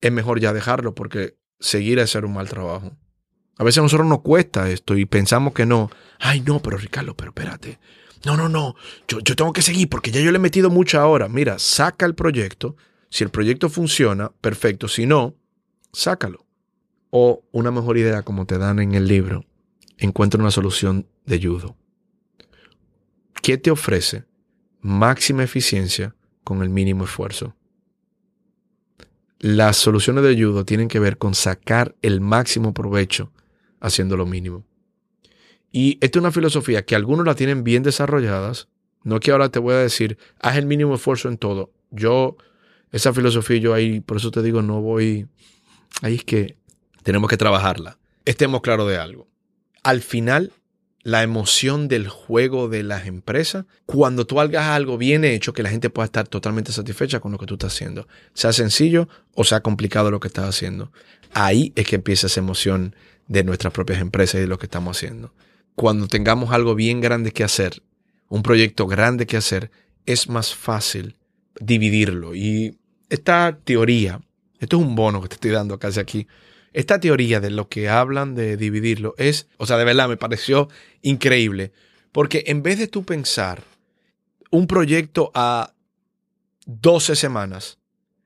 es 0.00 0.10
mejor 0.10 0.40
ya 0.40 0.52
dejarlo 0.52 0.96
porque 0.96 1.38
seguir 1.60 2.00
es 2.00 2.06
hacer 2.06 2.24
un 2.24 2.32
mal 2.32 2.48
trabajo. 2.48 2.96
A 3.56 3.62
veces 3.62 3.78
a 3.78 3.82
nosotros 3.82 4.08
nos 4.08 4.22
cuesta 4.22 4.68
esto 4.68 4.96
y 4.96 5.04
pensamos 5.04 5.54
que 5.54 5.64
no. 5.64 5.92
Ay, 6.18 6.40
no, 6.40 6.60
pero 6.60 6.76
Ricardo, 6.76 7.16
pero 7.16 7.30
espérate. 7.30 7.78
No, 8.24 8.36
no, 8.36 8.48
no. 8.48 8.74
Yo, 9.08 9.20
yo 9.20 9.34
tengo 9.34 9.52
que 9.52 9.62
seguir 9.62 9.88
porque 9.88 10.10
ya 10.10 10.20
yo 10.20 10.30
le 10.30 10.36
he 10.36 10.40
metido 10.40 10.70
mucha 10.70 11.06
hora. 11.06 11.28
Mira, 11.28 11.58
saca 11.58 12.06
el 12.06 12.14
proyecto. 12.14 12.76
Si 13.08 13.24
el 13.24 13.30
proyecto 13.30 13.68
funciona, 13.68 14.30
perfecto. 14.40 14.88
Si 14.88 15.06
no, 15.06 15.34
sácalo. 15.92 16.46
O 17.10 17.44
una 17.50 17.70
mejor 17.70 17.98
idea, 17.98 18.22
como 18.22 18.46
te 18.46 18.58
dan 18.58 18.78
en 18.78 18.94
el 18.94 19.08
libro, 19.08 19.44
encuentra 19.98 20.40
una 20.40 20.50
solución 20.50 21.08
de 21.26 21.40
judo. 21.42 21.76
¿Qué 23.42 23.58
te 23.58 23.70
ofrece 23.70 24.24
máxima 24.80 25.42
eficiencia 25.42 26.14
con 26.44 26.62
el 26.62 26.68
mínimo 26.68 27.04
esfuerzo? 27.04 27.56
Las 29.38 29.78
soluciones 29.78 30.22
de 30.22 30.34
judo 30.36 30.64
tienen 30.64 30.88
que 30.88 31.00
ver 31.00 31.16
con 31.16 31.34
sacar 31.34 31.96
el 32.02 32.20
máximo 32.20 32.74
provecho 32.74 33.32
haciendo 33.80 34.16
lo 34.16 34.26
mínimo. 34.26 34.64
Y 35.72 35.98
esta 36.00 36.18
es 36.18 36.22
una 36.22 36.32
filosofía 36.32 36.84
que 36.84 36.96
algunos 36.96 37.24
la 37.26 37.34
tienen 37.34 37.64
bien 37.64 37.82
desarrolladas. 37.82 38.68
No 39.02 39.20
que 39.20 39.30
ahora 39.30 39.48
te 39.48 39.58
voy 39.58 39.74
a 39.74 39.78
decir, 39.78 40.18
haz 40.40 40.56
el 40.56 40.66
mínimo 40.66 40.94
esfuerzo 40.94 41.28
en 41.28 41.38
todo. 41.38 41.72
Yo, 41.90 42.36
esa 42.92 43.12
filosofía, 43.12 43.58
yo 43.58 43.74
ahí, 43.74 44.00
por 44.00 44.18
eso 44.18 44.30
te 44.30 44.42
digo, 44.42 44.62
no 44.62 44.80
voy. 44.80 45.26
Ahí 46.02 46.16
es 46.16 46.24
que 46.24 46.56
tenemos 47.02 47.30
que 47.30 47.36
trabajarla. 47.36 47.98
Estemos 48.24 48.60
claros 48.60 48.88
de 48.88 48.98
algo. 48.98 49.26
Al 49.82 50.02
final, 50.02 50.52
la 51.02 51.22
emoción 51.22 51.88
del 51.88 52.08
juego 52.08 52.68
de 52.68 52.82
las 52.82 53.06
empresas, 53.06 53.64
cuando 53.86 54.26
tú 54.26 54.38
hagas 54.38 54.66
algo 54.66 54.98
bien 54.98 55.24
hecho, 55.24 55.54
que 55.54 55.62
la 55.62 55.70
gente 55.70 55.88
pueda 55.88 56.04
estar 56.04 56.28
totalmente 56.28 56.72
satisfecha 56.72 57.20
con 57.20 57.32
lo 57.32 57.38
que 57.38 57.46
tú 57.46 57.54
estás 57.54 57.72
haciendo, 57.72 58.06
sea 58.34 58.52
sencillo 58.52 59.08
o 59.34 59.44
sea 59.44 59.60
complicado 59.62 60.10
lo 60.10 60.20
que 60.20 60.28
estás 60.28 60.46
haciendo. 60.46 60.92
Ahí 61.32 61.72
es 61.76 61.86
que 61.86 61.96
empieza 61.96 62.26
esa 62.26 62.40
emoción 62.40 62.94
de 63.28 63.44
nuestras 63.44 63.72
propias 63.72 64.00
empresas 64.00 64.34
y 64.34 64.40
de 64.40 64.46
lo 64.48 64.58
que 64.58 64.66
estamos 64.66 64.98
haciendo 64.98 65.32
cuando 65.74 66.08
tengamos 66.08 66.52
algo 66.52 66.74
bien 66.74 67.00
grande 67.00 67.32
que 67.32 67.44
hacer, 67.44 67.82
un 68.28 68.42
proyecto 68.42 68.86
grande 68.86 69.26
que 69.26 69.36
hacer, 69.36 69.70
es 70.06 70.28
más 70.28 70.54
fácil 70.54 71.16
dividirlo. 71.60 72.34
Y 72.34 72.78
esta 73.08 73.58
teoría, 73.64 74.20
esto 74.58 74.76
es 74.76 74.82
un 74.82 74.94
bono 74.94 75.20
que 75.20 75.28
te 75.28 75.34
estoy 75.34 75.50
dando 75.50 75.78
casi 75.78 76.00
aquí, 76.00 76.26
esta 76.72 77.00
teoría 77.00 77.40
de 77.40 77.50
lo 77.50 77.68
que 77.68 77.88
hablan 77.88 78.34
de 78.34 78.56
dividirlo 78.56 79.14
es, 79.18 79.48
o 79.56 79.66
sea, 79.66 79.76
de 79.76 79.84
verdad 79.84 80.08
me 80.08 80.16
pareció 80.16 80.68
increíble, 81.02 81.72
porque 82.12 82.44
en 82.46 82.62
vez 82.62 82.78
de 82.78 82.86
tú 82.86 83.04
pensar 83.04 83.64
un 84.50 84.66
proyecto 84.66 85.30
a 85.34 85.74
12 86.66 87.16
semanas, 87.16 87.78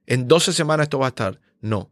en 0.07 0.29
12 0.29 0.53
semanas 0.53 0.85
esto 0.85 0.99
va 0.99 1.07
a 1.07 1.09
estar, 1.09 1.41
no. 1.61 1.91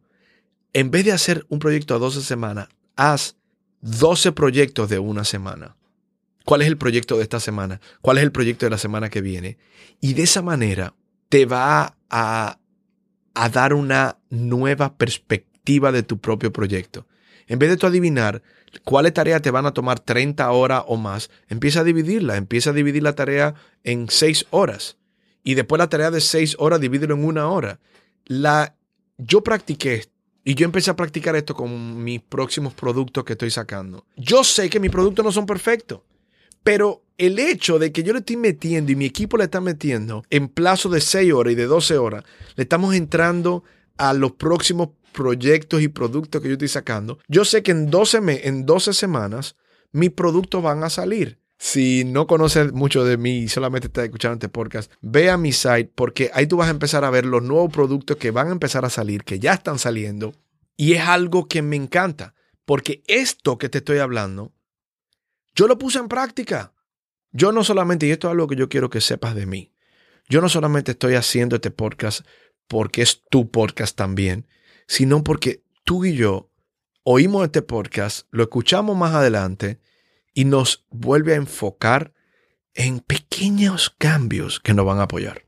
En 0.73 0.91
vez 0.91 1.05
de 1.05 1.11
hacer 1.11 1.45
un 1.49 1.59
proyecto 1.59 1.95
a 1.95 1.99
12 1.99 2.21
semanas, 2.21 2.69
haz 2.95 3.35
12 3.83 4.31
proyectos 4.31 4.89
de 4.89 4.97
una 4.97 5.25
semana. 5.25 5.75
¿Cuál 6.45 6.61
es 6.61 6.67
el 6.69 6.77
proyecto 6.77 7.17
de 7.17 7.23
esta 7.23 7.41
semana? 7.41 7.81
¿Cuál 8.01 8.17
es 8.17 8.23
el 8.23 8.31
proyecto 8.31 8.65
de 8.65 8.69
la 8.69 8.77
semana 8.77 9.09
que 9.09 9.19
viene? 9.19 9.57
Y 9.99 10.13
de 10.13 10.23
esa 10.23 10.41
manera 10.41 10.95
te 11.27 11.45
va 11.45 11.97
a, 12.09 12.59
a 13.33 13.49
dar 13.49 13.73
una 13.73 14.17
nueva 14.29 14.95
perspectiva 14.95 15.91
de 15.91 16.01
tu 16.01 16.19
propio 16.19 16.53
proyecto. 16.53 17.07
En 17.47 17.59
vez 17.59 17.69
de 17.69 17.77
tú 17.77 17.85
adivinar 17.85 18.41
cuáles 18.85 19.13
tareas 19.13 19.41
te 19.41 19.51
van 19.51 19.65
a 19.65 19.73
tomar 19.73 19.99
30 19.99 20.49
horas 20.49 20.83
o 20.87 20.95
más, 20.95 21.29
empieza 21.49 21.81
a 21.81 21.83
dividirla. 21.83 22.37
Empieza 22.37 22.69
a 22.69 22.73
dividir 22.73 23.03
la 23.03 23.15
tarea 23.15 23.53
en 23.83 24.09
6 24.09 24.45
horas. 24.51 24.97
Y 25.43 25.55
después 25.55 25.77
la 25.77 25.89
tarea 25.89 26.09
de 26.09 26.21
6 26.21 26.55
horas, 26.57 26.79
divídelo 26.79 27.15
en 27.15 27.25
una 27.25 27.49
hora. 27.49 27.81
La, 28.25 28.77
yo 29.17 29.43
practiqué 29.43 30.05
y 30.43 30.55
yo 30.55 30.65
empecé 30.65 30.91
a 30.91 30.95
practicar 30.95 31.35
esto 31.35 31.55
con 31.55 32.03
mis 32.03 32.21
próximos 32.21 32.73
productos 32.73 33.23
que 33.23 33.33
estoy 33.33 33.51
sacando. 33.51 34.05
Yo 34.17 34.43
sé 34.43 34.69
que 34.69 34.79
mis 34.79 34.91
productos 34.91 35.23
no 35.23 35.31
son 35.31 35.45
perfectos, 35.45 36.01
pero 36.63 37.03
el 37.17 37.39
hecho 37.39 37.79
de 37.79 37.91
que 37.91 38.03
yo 38.03 38.13
le 38.13 38.19
estoy 38.19 38.37
metiendo 38.37 38.91
y 38.91 38.95
mi 38.95 39.05
equipo 39.05 39.37
le 39.37 39.45
está 39.45 39.61
metiendo 39.61 40.23
en 40.29 40.47
plazo 40.47 40.89
de 40.89 41.01
6 41.01 41.33
horas 41.33 41.53
y 41.53 41.55
de 41.55 41.65
12 41.65 41.97
horas, 41.97 42.23
le 42.55 42.63
estamos 42.63 42.95
entrando 42.95 43.63
a 43.97 44.13
los 44.13 44.33
próximos 44.33 44.89
proyectos 45.13 45.81
y 45.81 45.87
productos 45.87 46.41
que 46.41 46.47
yo 46.47 46.53
estoy 46.53 46.67
sacando. 46.67 47.19
Yo 47.27 47.45
sé 47.45 47.63
que 47.63 47.71
en 47.71 47.89
12, 47.89 48.47
en 48.47 48.65
12 48.65 48.93
semanas 48.93 49.55
mis 49.91 50.09
productos 50.09 50.63
van 50.63 50.83
a 50.83 50.89
salir. 50.89 51.39
Si 51.57 52.03
no 52.03 52.27
conoces 52.27 52.73
mucho 52.73 53.05
de 53.05 53.17
mí 53.17 53.39
y 53.39 53.47
solamente 53.47 53.87
estás 53.87 54.05
escuchando 54.05 54.33
este 54.33 54.49
podcast, 54.49 54.91
ve 55.01 55.29
a 55.29 55.37
mi 55.37 55.51
site 55.51 55.91
porque 55.95 56.29
ahí 56.33 56.47
tú 56.47 56.57
vas 56.57 56.67
a 56.67 56.71
empezar 56.71 57.05
a 57.05 57.09
ver 57.09 57.25
los 57.25 57.41
nuevos 57.41 57.71
productos 57.71 58.17
que 58.17 58.31
van 58.31 58.49
a 58.49 58.51
empezar 58.51 58.85
a 58.85 58.89
salir, 58.89 59.23
que 59.23 59.39
ya 59.39 59.53
están 59.53 59.79
saliendo. 59.79 60.33
Y 60.75 60.93
es 60.93 61.01
algo 61.01 61.47
que 61.47 61.61
me 61.61 61.75
encanta, 61.75 62.33
porque 62.65 63.03
esto 63.07 63.57
que 63.57 63.69
te 63.69 63.77
estoy 63.77 63.99
hablando, 63.99 64.53
yo 65.55 65.67
lo 65.67 65.77
puse 65.77 65.99
en 65.99 66.07
práctica. 66.07 66.73
Yo 67.31 67.51
no 67.51 67.63
solamente, 67.63 68.07
y 68.07 68.11
esto 68.11 68.27
es 68.27 68.31
algo 68.31 68.47
que 68.47 68.55
yo 68.55 68.69
quiero 68.69 68.89
que 68.89 69.01
sepas 69.01 69.35
de 69.35 69.45
mí, 69.45 69.73
yo 70.29 70.41
no 70.41 70.49
solamente 70.49 70.91
estoy 70.91 71.15
haciendo 71.15 71.55
este 71.55 71.71
podcast 71.71 72.25
porque 72.67 73.01
es 73.01 73.23
tu 73.29 73.49
podcast 73.49 73.95
también, 73.95 74.47
sino 74.87 75.23
porque 75.23 75.63
tú 75.83 76.05
y 76.05 76.15
yo 76.15 76.49
oímos 77.03 77.43
este 77.43 77.61
podcast, 77.61 78.27
lo 78.31 78.43
escuchamos 78.43 78.95
más 78.97 79.13
adelante 79.13 79.79
y 80.33 80.45
nos 80.45 80.85
vuelve 80.89 81.33
a 81.33 81.37
enfocar 81.37 82.13
en 82.73 82.99
pequeños 82.99 83.93
cambios 83.97 84.59
que 84.59 84.73
nos 84.73 84.85
van 84.85 84.99
a 84.99 85.03
apoyar. 85.03 85.45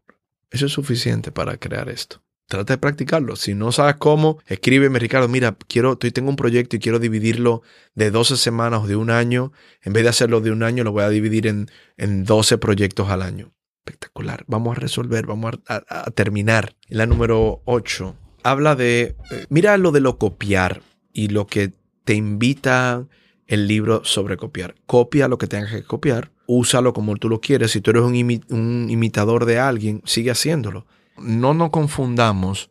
Eso 0.51 0.67
es 0.67 0.71
suficiente 0.71 1.31
para 1.31 1.57
crear 1.57 1.89
esto. 1.89 2.21
Trata 2.47 2.73
de 2.73 2.77
practicarlo. 2.77 3.35
Si 3.35 3.55
no 3.55 3.71
sabes 3.71 3.95
cómo, 3.95 4.37
escríbeme, 4.45 4.99
Ricardo, 4.99 5.27
mira, 5.27 5.57
quiero, 5.67 5.97
tengo 5.97 6.29
un 6.29 6.35
proyecto 6.35 6.75
y 6.75 6.79
quiero 6.79 6.99
dividirlo 6.99 7.63
de 7.95 8.11
12 8.11 8.37
semanas 8.37 8.83
o 8.83 8.87
de 8.87 8.95
un 8.95 9.09
año. 9.09 9.51
En 9.81 9.93
vez 9.93 10.03
de 10.03 10.09
hacerlo 10.09 10.41
de 10.41 10.51
un 10.51 10.61
año, 10.61 10.83
lo 10.83 10.91
voy 10.91 11.03
a 11.03 11.09
dividir 11.09 11.47
en, 11.47 11.71
en 11.97 12.23
12 12.23 12.59
proyectos 12.59 13.09
al 13.09 13.23
año. 13.23 13.51
Espectacular. 13.83 14.43
Vamos 14.47 14.77
a 14.77 14.79
resolver, 14.79 15.25
vamos 15.25 15.55
a, 15.67 16.11
terminar. 16.11 16.75
la 16.87 17.07
número 17.07 17.61
8 17.65 18.15
habla 18.45 18.75
de, 18.75 19.15
eh, 19.31 19.45
mira 19.49 19.75
lo 19.77 19.91
de 19.91 20.01
lo 20.01 20.19
copiar 20.19 20.83
y 21.11 21.29
lo 21.29 21.47
que 21.47 21.73
te 22.03 22.13
invita 22.13 23.07
el 23.47 23.67
libro 23.67 24.03
sobre 24.03 24.37
copiar. 24.37 24.75
Copia 24.85 25.27
lo 25.27 25.37
que 25.37 25.47
tengas 25.47 25.71
que 25.71 25.83
copiar, 25.83 26.31
úsalo 26.47 26.93
como 26.93 27.15
tú 27.17 27.29
lo 27.29 27.41
quieres. 27.41 27.71
Si 27.71 27.81
tú 27.81 27.91
eres 27.91 28.03
un, 28.03 28.15
imitador 28.89 29.45
de 29.45 29.59
alguien, 29.59 30.01
sigue 30.05 30.31
haciéndolo. 30.31 30.85
No 31.17 31.53
nos 31.53 31.69
confundamos 31.69 32.69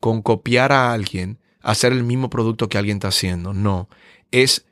con 0.00 0.22
copiar 0.22 0.72
a 0.72 0.92
alguien, 0.92 1.38
hacer 1.60 1.92
el 1.92 2.04
mismo 2.04 2.30
producto 2.30 2.68
que 2.68 2.78
alguien 2.78 2.98
está 2.98 3.08
haciendo. 3.08 3.52
No, 3.54 3.88
es 4.30 4.66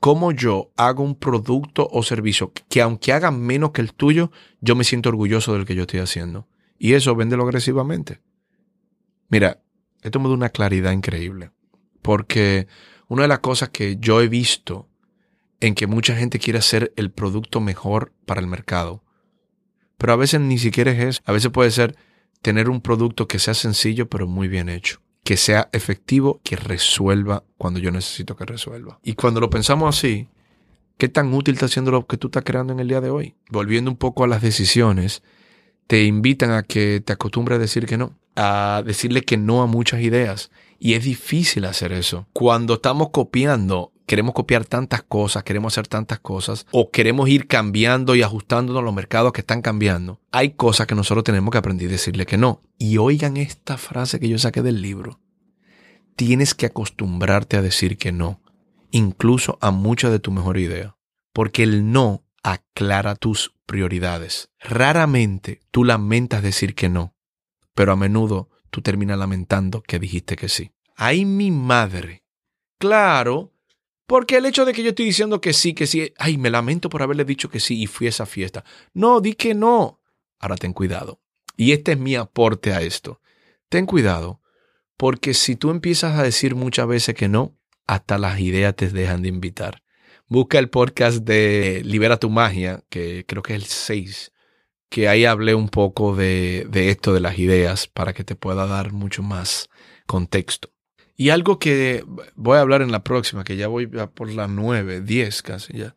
como 0.00 0.32
yo 0.32 0.70
hago 0.76 1.02
un 1.02 1.14
producto 1.14 1.88
o 1.90 2.02
servicio 2.02 2.52
que 2.68 2.82
aunque 2.82 3.12
haga 3.12 3.30
menos 3.30 3.70
que 3.70 3.80
el 3.80 3.92
tuyo, 3.92 4.30
yo 4.60 4.76
me 4.76 4.84
siento 4.84 5.08
orgulloso 5.08 5.52
del 5.52 5.64
que 5.64 5.74
yo 5.74 5.82
estoy 5.82 6.00
haciendo. 6.00 6.46
Y 6.78 6.94
eso 6.94 7.14
véndelo 7.16 7.44
agresivamente. 7.44 8.20
Mira, 9.28 9.60
Esto 10.02 10.20
me 10.20 10.28
da 10.28 10.34
una 10.34 10.50
claridad 10.50 10.92
increíble. 10.92 11.50
Porque 12.02 12.68
una 13.08 13.22
de 13.22 13.28
las 13.28 13.40
cosas 13.40 13.68
que 13.70 13.96
yo 13.98 14.20
he 14.20 14.28
visto 14.28 14.88
en 15.60 15.74
que 15.74 15.86
mucha 15.86 16.16
gente 16.16 16.38
quiere 16.38 16.58
hacer 16.58 16.92
el 16.96 17.10
producto 17.10 17.60
mejor 17.60 18.12
para 18.26 18.40
el 18.40 18.46
mercado. 18.46 19.02
Pero 19.96 20.12
a 20.12 20.16
veces 20.16 20.40
ni 20.40 20.58
siquiera 20.58 20.90
es 20.90 21.04
eso. 21.04 21.22
A 21.24 21.32
veces 21.32 21.50
puede 21.50 21.70
ser 21.70 21.96
tener 22.42 22.68
un 22.68 22.80
producto 22.80 23.26
que 23.26 23.38
sea 23.38 23.54
sencillo 23.54 24.08
pero 24.08 24.26
muy 24.26 24.48
bien 24.48 24.68
hecho. 24.68 25.00
Que 25.24 25.36
sea 25.36 25.68
efectivo, 25.72 26.40
que 26.44 26.56
resuelva 26.56 27.44
cuando 27.56 27.80
yo 27.80 27.90
necesito 27.90 28.36
que 28.36 28.44
resuelva. 28.44 29.00
Y 29.02 29.14
cuando 29.14 29.40
lo 29.40 29.50
pensamos 29.50 29.96
así, 29.96 30.28
¿qué 30.98 31.08
tan 31.08 31.32
útil 31.32 31.54
está 31.54 31.68
siendo 31.68 31.90
lo 31.90 32.06
que 32.06 32.16
tú 32.16 32.28
estás 32.28 32.44
creando 32.44 32.72
en 32.72 32.80
el 32.80 32.88
día 32.88 33.00
de 33.00 33.10
hoy? 33.10 33.34
Volviendo 33.50 33.90
un 33.90 33.96
poco 33.96 34.24
a 34.24 34.28
las 34.28 34.42
decisiones, 34.42 35.22
te 35.86 36.04
invitan 36.04 36.50
a 36.50 36.62
que 36.62 37.00
te 37.00 37.12
acostumbres 37.12 37.56
a 37.56 37.60
decir 37.60 37.86
que 37.86 37.96
no, 37.96 38.16
a 38.36 38.82
decirle 38.84 39.22
que 39.22 39.36
no 39.36 39.62
a 39.62 39.66
muchas 39.66 40.00
ideas. 40.00 40.50
Y 40.78 40.94
es 40.94 41.04
difícil 41.04 41.64
hacer 41.64 41.92
eso. 41.92 42.26
Cuando 42.32 42.74
estamos 42.74 43.10
copiando, 43.10 43.92
queremos 44.06 44.34
copiar 44.34 44.64
tantas 44.64 45.02
cosas, 45.02 45.42
queremos 45.42 45.74
hacer 45.74 45.88
tantas 45.88 46.20
cosas, 46.20 46.66
o 46.70 46.90
queremos 46.90 47.28
ir 47.28 47.46
cambiando 47.46 48.14
y 48.14 48.22
ajustándonos 48.22 48.80
a 48.80 48.84
los 48.84 48.94
mercados 48.94 49.32
que 49.32 49.40
están 49.40 49.62
cambiando. 49.62 50.20
Hay 50.32 50.50
cosas 50.50 50.86
que 50.86 50.94
nosotros 50.94 51.24
tenemos 51.24 51.50
que 51.50 51.58
aprender 51.58 51.88
a 51.88 51.92
decirle 51.92 52.26
que 52.26 52.38
no. 52.38 52.62
Y 52.78 52.98
oigan 52.98 53.36
esta 53.36 53.76
frase 53.76 54.20
que 54.20 54.28
yo 54.28 54.38
saqué 54.38 54.62
del 54.62 54.82
libro. 54.82 55.20
Tienes 56.14 56.54
que 56.54 56.66
acostumbrarte 56.66 57.56
a 57.56 57.62
decir 57.62 57.98
que 57.98 58.12
no, 58.12 58.40
incluso 58.90 59.58
a 59.60 59.70
mucha 59.70 60.08
de 60.08 60.18
tu 60.18 60.30
mejor 60.30 60.58
idea. 60.58 60.96
Porque 61.32 61.62
el 61.62 61.92
no 61.92 62.24
aclara 62.42 63.16
tus 63.16 63.54
prioridades. 63.66 64.50
Raramente 64.60 65.60
tú 65.70 65.84
lamentas 65.84 66.42
decir 66.42 66.74
que 66.74 66.88
no, 66.88 67.14
pero 67.74 67.92
a 67.92 67.96
menudo 67.96 68.48
tú 68.70 68.82
terminas 68.82 69.18
lamentando 69.18 69.82
que 69.82 69.98
dijiste 69.98 70.36
que 70.36 70.48
sí. 70.48 70.72
¡Ay, 70.96 71.24
mi 71.24 71.50
madre! 71.50 72.24
Claro, 72.78 73.52
porque 74.06 74.36
el 74.36 74.46
hecho 74.46 74.64
de 74.64 74.72
que 74.72 74.82
yo 74.82 74.90
estoy 74.90 75.06
diciendo 75.06 75.40
que 75.40 75.52
sí, 75.52 75.74
que 75.74 75.86
sí, 75.86 76.12
ay, 76.18 76.38
me 76.38 76.50
lamento 76.50 76.88
por 76.88 77.02
haberle 77.02 77.24
dicho 77.24 77.50
que 77.50 77.60
sí 77.60 77.82
y 77.82 77.86
fui 77.86 78.06
a 78.06 78.10
esa 78.10 78.26
fiesta. 78.26 78.64
No, 78.94 79.20
di 79.20 79.34
que 79.34 79.54
no. 79.54 80.00
Ahora 80.38 80.56
ten 80.56 80.72
cuidado. 80.72 81.20
Y 81.56 81.72
este 81.72 81.92
es 81.92 81.98
mi 81.98 82.14
aporte 82.14 82.72
a 82.72 82.82
esto. 82.82 83.20
Ten 83.68 83.86
cuidado, 83.86 84.40
porque 84.96 85.34
si 85.34 85.56
tú 85.56 85.70
empiezas 85.70 86.18
a 86.18 86.22
decir 86.22 86.54
muchas 86.54 86.86
veces 86.86 87.14
que 87.14 87.28
no, 87.28 87.58
hasta 87.86 88.18
las 88.18 88.38
ideas 88.40 88.76
te 88.76 88.88
dejan 88.88 89.22
de 89.22 89.28
invitar. 89.28 89.82
Busca 90.28 90.58
el 90.58 90.70
podcast 90.70 91.18
de 91.18 91.82
Libera 91.84 92.18
tu 92.18 92.30
magia, 92.30 92.84
que 92.90 93.24
creo 93.26 93.42
que 93.42 93.54
es 93.54 93.62
el 93.62 93.68
6, 93.68 94.32
que 94.88 95.08
ahí 95.08 95.24
hablé 95.24 95.54
un 95.54 95.68
poco 95.68 96.14
de, 96.14 96.66
de 96.70 96.90
esto 96.90 97.12
de 97.12 97.20
las 97.20 97.38
ideas 97.38 97.86
para 97.86 98.12
que 98.12 98.24
te 98.24 98.36
pueda 98.36 98.66
dar 98.66 98.92
mucho 98.92 99.22
más 99.22 99.68
contexto. 100.06 100.70
Y 101.16 101.30
algo 101.30 101.58
que 101.58 102.04
voy 102.34 102.58
a 102.58 102.60
hablar 102.60 102.82
en 102.82 102.92
la 102.92 103.02
próxima, 103.02 103.42
que 103.42 103.56
ya 103.56 103.68
voy 103.68 103.86
por 103.86 104.30
las 104.30 104.50
9, 104.50 105.00
10 105.00 105.42
casi 105.42 105.78
ya, 105.78 105.96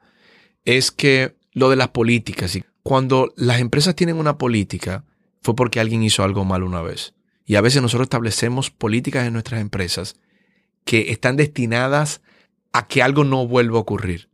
es 0.64 0.92
que 0.92 1.36
lo 1.52 1.70
de 1.70 1.76
las 1.76 1.90
políticas. 1.90 2.58
Cuando 2.84 3.34
las 3.36 3.60
empresas 3.60 3.96
tienen 3.96 4.16
una 4.16 4.38
política, 4.38 5.04
fue 5.42 5.56
porque 5.56 5.80
alguien 5.80 6.04
hizo 6.04 6.24
algo 6.24 6.46
mal 6.46 6.64
una 6.64 6.82
vez. 6.82 7.14
Y 7.46 7.56
a 7.56 7.62
veces 7.62 7.82
nosotros 7.82 8.06
establecemos 8.06 8.72
políticas 8.72 9.28
en 9.28 9.34
nuestras 9.34 9.60
empresas 9.60 10.16
que 10.86 11.12
están 11.12 11.36
destinadas 11.36 12.22
a 12.72 12.88
que 12.88 13.02
algo 13.02 13.24
no 13.24 13.46
vuelva 13.48 13.78
a 13.78 13.82
ocurrir. 13.82 14.29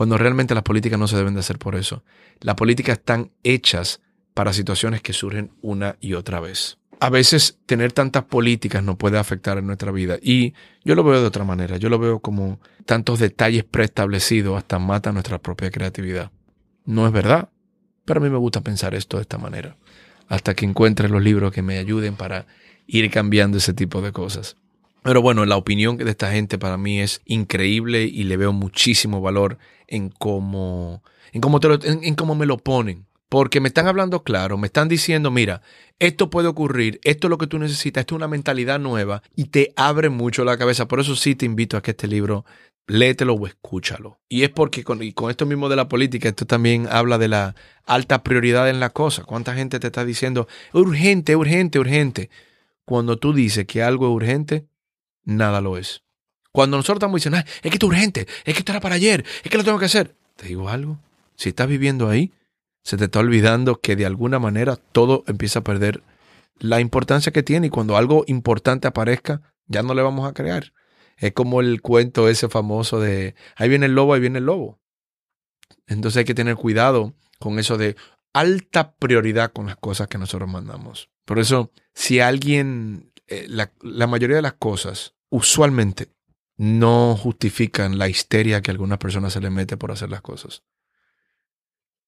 Cuando 0.00 0.16
realmente 0.16 0.54
las 0.54 0.62
políticas 0.62 0.98
no 0.98 1.06
se 1.06 1.18
deben 1.18 1.34
de 1.34 1.40
hacer 1.40 1.58
por 1.58 1.76
eso. 1.76 2.02
Las 2.40 2.54
políticas 2.54 2.96
están 2.96 3.32
hechas 3.42 4.00
para 4.32 4.54
situaciones 4.54 5.02
que 5.02 5.12
surgen 5.12 5.50
una 5.60 5.96
y 6.00 6.14
otra 6.14 6.40
vez. 6.40 6.78
A 7.00 7.10
veces 7.10 7.58
tener 7.66 7.92
tantas 7.92 8.24
políticas 8.24 8.82
nos 8.82 8.96
puede 8.96 9.18
afectar 9.18 9.58
en 9.58 9.66
nuestra 9.66 9.92
vida. 9.92 10.16
Y 10.22 10.54
yo 10.86 10.94
lo 10.94 11.04
veo 11.04 11.20
de 11.20 11.26
otra 11.26 11.44
manera. 11.44 11.76
Yo 11.76 11.90
lo 11.90 11.98
veo 11.98 12.20
como 12.20 12.60
tantos 12.86 13.18
detalles 13.18 13.62
preestablecidos 13.64 14.56
hasta 14.56 14.78
matan 14.78 15.12
nuestra 15.12 15.36
propia 15.36 15.70
creatividad. 15.70 16.30
No 16.86 17.06
es 17.06 17.12
verdad, 17.12 17.50
pero 18.06 18.20
a 18.20 18.22
mí 18.22 18.30
me 18.30 18.38
gusta 18.38 18.62
pensar 18.62 18.94
esto 18.94 19.18
de 19.18 19.24
esta 19.24 19.36
manera. 19.36 19.76
Hasta 20.28 20.54
que 20.54 20.64
encuentre 20.64 21.10
los 21.10 21.22
libros 21.22 21.52
que 21.52 21.60
me 21.60 21.76
ayuden 21.76 22.16
para 22.16 22.46
ir 22.86 23.10
cambiando 23.10 23.58
ese 23.58 23.74
tipo 23.74 24.00
de 24.00 24.12
cosas. 24.12 24.56
Pero 25.02 25.22
bueno, 25.22 25.46
la 25.46 25.56
opinión 25.56 25.96
de 25.96 26.10
esta 26.10 26.32
gente 26.32 26.58
para 26.58 26.76
mí 26.76 27.00
es 27.00 27.22
increíble 27.24 28.04
y 28.04 28.24
le 28.24 28.36
veo 28.36 28.52
muchísimo 28.52 29.20
valor 29.20 29.58
en 29.86 30.10
cómo, 30.10 31.02
en 31.32 31.40
cómo, 31.40 31.60
te 31.60 31.68
lo, 31.68 31.78
en, 31.82 32.14
cómo 32.14 32.34
me 32.34 32.46
lo 32.46 32.58
ponen. 32.58 33.06
Porque 33.28 33.60
me 33.60 33.68
están 33.68 33.86
hablando 33.86 34.24
claro, 34.24 34.58
me 34.58 34.66
están 34.66 34.88
diciendo, 34.88 35.30
mira, 35.30 35.62
esto 36.00 36.30
puede 36.30 36.48
ocurrir, 36.48 37.00
esto 37.04 37.28
es 37.28 37.30
lo 37.30 37.38
que 37.38 37.46
tú 37.46 37.60
necesitas, 37.60 38.02
esto 38.02 38.16
es 38.16 38.16
una 38.16 38.26
mentalidad 38.26 38.80
nueva 38.80 39.22
y 39.36 39.44
te 39.44 39.72
abre 39.76 40.08
mucho 40.08 40.44
la 40.44 40.58
cabeza. 40.58 40.88
Por 40.88 40.98
eso 40.98 41.14
sí 41.14 41.36
te 41.36 41.46
invito 41.46 41.76
a 41.76 41.82
que 41.82 41.92
este 41.92 42.08
libro 42.08 42.44
léetelo 42.88 43.34
o 43.34 43.46
escúchalo. 43.46 44.18
Y 44.28 44.42
es 44.42 44.50
porque 44.50 44.82
con, 44.82 45.02
y 45.02 45.12
con 45.12 45.30
esto 45.30 45.46
mismo 45.46 45.68
de 45.68 45.76
la 45.76 45.88
política, 45.88 46.28
esto 46.28 46.44
también 46.44 46.88
habla 46.90 47.18
de 47.18 47.28
la 47.28 47.54
alta 47.86 48.24
prioridad 48.24 48.68
en 48.68 48.80
la 48.80 48.90
cosa. 48.90 49.22
¿Cuánta 49.22 49.54
gente 49.54 49.78
te 49.78 49.86
está 49.86 50.04
diciendo, 50.04 50.48
urgente, 50.72 51.36
urgente, 51.36 51.78
urgente? 51.78 52.30
Cuando 52.84 53.16
tú 53.16 53.32
dices 53.32 53.66
que 53.66 53.84
algo 53.84 54.08
es 54.08 54.14
urgente, 54.14 54.66
nada 55.24 55.60
lo 55.60 55.76
es. 55.76 56.02
Cuando 56.52 56.76
nosotros 56.76 56.96
estamos 56.96 57.16
diciendo, 57.16 57.38
es 57.38 57.62
que 57.62 57.68
esto 57.68 57.86
es 57.86 57.92
urgente, 57.92 58.26
es 58.44 58.54
que 58.54 58.60
esto 58.60 58.72
era 58.72 58.80
para 58.80 58.96
ayer, 58.96 59.24
es 59.42 59.50
que 59.50 59.56
lo 59.56 59.64
tengo 59.64 59.78
que 59.78 59.84
hacer. 59.84 60.16
Te 60.36 60.48
digo 60.48 60.68
algo, 60.68 60.98
si 61.36 61.50
estás 61.50 61.68
viviendo 61.68 62.08
ahí, 62.08 62.32
se 62.82 62.96
te 62.96 63.04
está 63.04 63.20
olvidando 63.20 63.80
que 63.80 63.96
de 63.96 64.06
alguna 64.06 64.38
manera 64.38 64.76
todo 64.76 65.22
empieza 65.26 65.60
a 65.60 65.64
perder 65.64 66.02
la 66.58 66.80
importancia 66.80 67.32
que 67.32 67.42
tiene 67.42 67.68
y 67.68 67.70
cuando 67.70 67.96
algo 67.96 68.24
importante 68.26 68.88
aparezca, 68.88 69.42
ya 69.66 69.82
no 69.82 69.94
le 69.94 70.02
vamos 70.02 70.28
a 70.28 70.34
crear. 70.34 70.72
Es 71.16 71.32
como 71.32 71.60
el 71.60 71.82
cuento 71.82 72.28
ese 72.28 72.48
famoso 72.48 73.00
de, 73.00 73.34
ahí 73.56 73.68
viene 73.68 73.86
el 73.86 73.94
lobo, 73.94 74.14
ahí 74.14 74.20
viene 74.20 74.38
el 74.38 74.46
lobo. 74.46 74.80
Entonces 75.86 76.18
hay 76.18 76.24
que 76.24 76.34
tener 76.34 76.56
cuidado 76.56 77.14
con 77.38 77.58
eso 77.58 77.76
de 77.76 77.96
alta 78.32 78.94
prioridad 78.94 79.52
con 79.52 79.66
las 79.66 79.76
cosas 79.76 80.08
que 80.08 80.18
nosotros 80.18 80.48
mandamos. 80.48 81.10
Por 81.24 81.38
eso, 81.38 81.70
si 81.94 82.20
alguien, 82.20 83.09
eh, 83.30 83.46
la, 83.48 84.06
mayoría 84.08 84.36
de 84.36 84.42
las 84.42 84.54
cosas, 84.54 85.14
usualmente 85.30 86.12
no 86.56 87.16
justifican 87.16 87.96
la 87.96 88.08
histeria 88.08 88.60
que 88.60 88.70
a 88.70 88.72
algunas 88.72 88.98
personas 88.98 89.32
se 89.32 89.40
les 89.40 89.52
mete 89.52 89.76
por 89.76 89.92
hacer 89.92 90.10
las 90.10 90.20
cosas. 90.20 90.64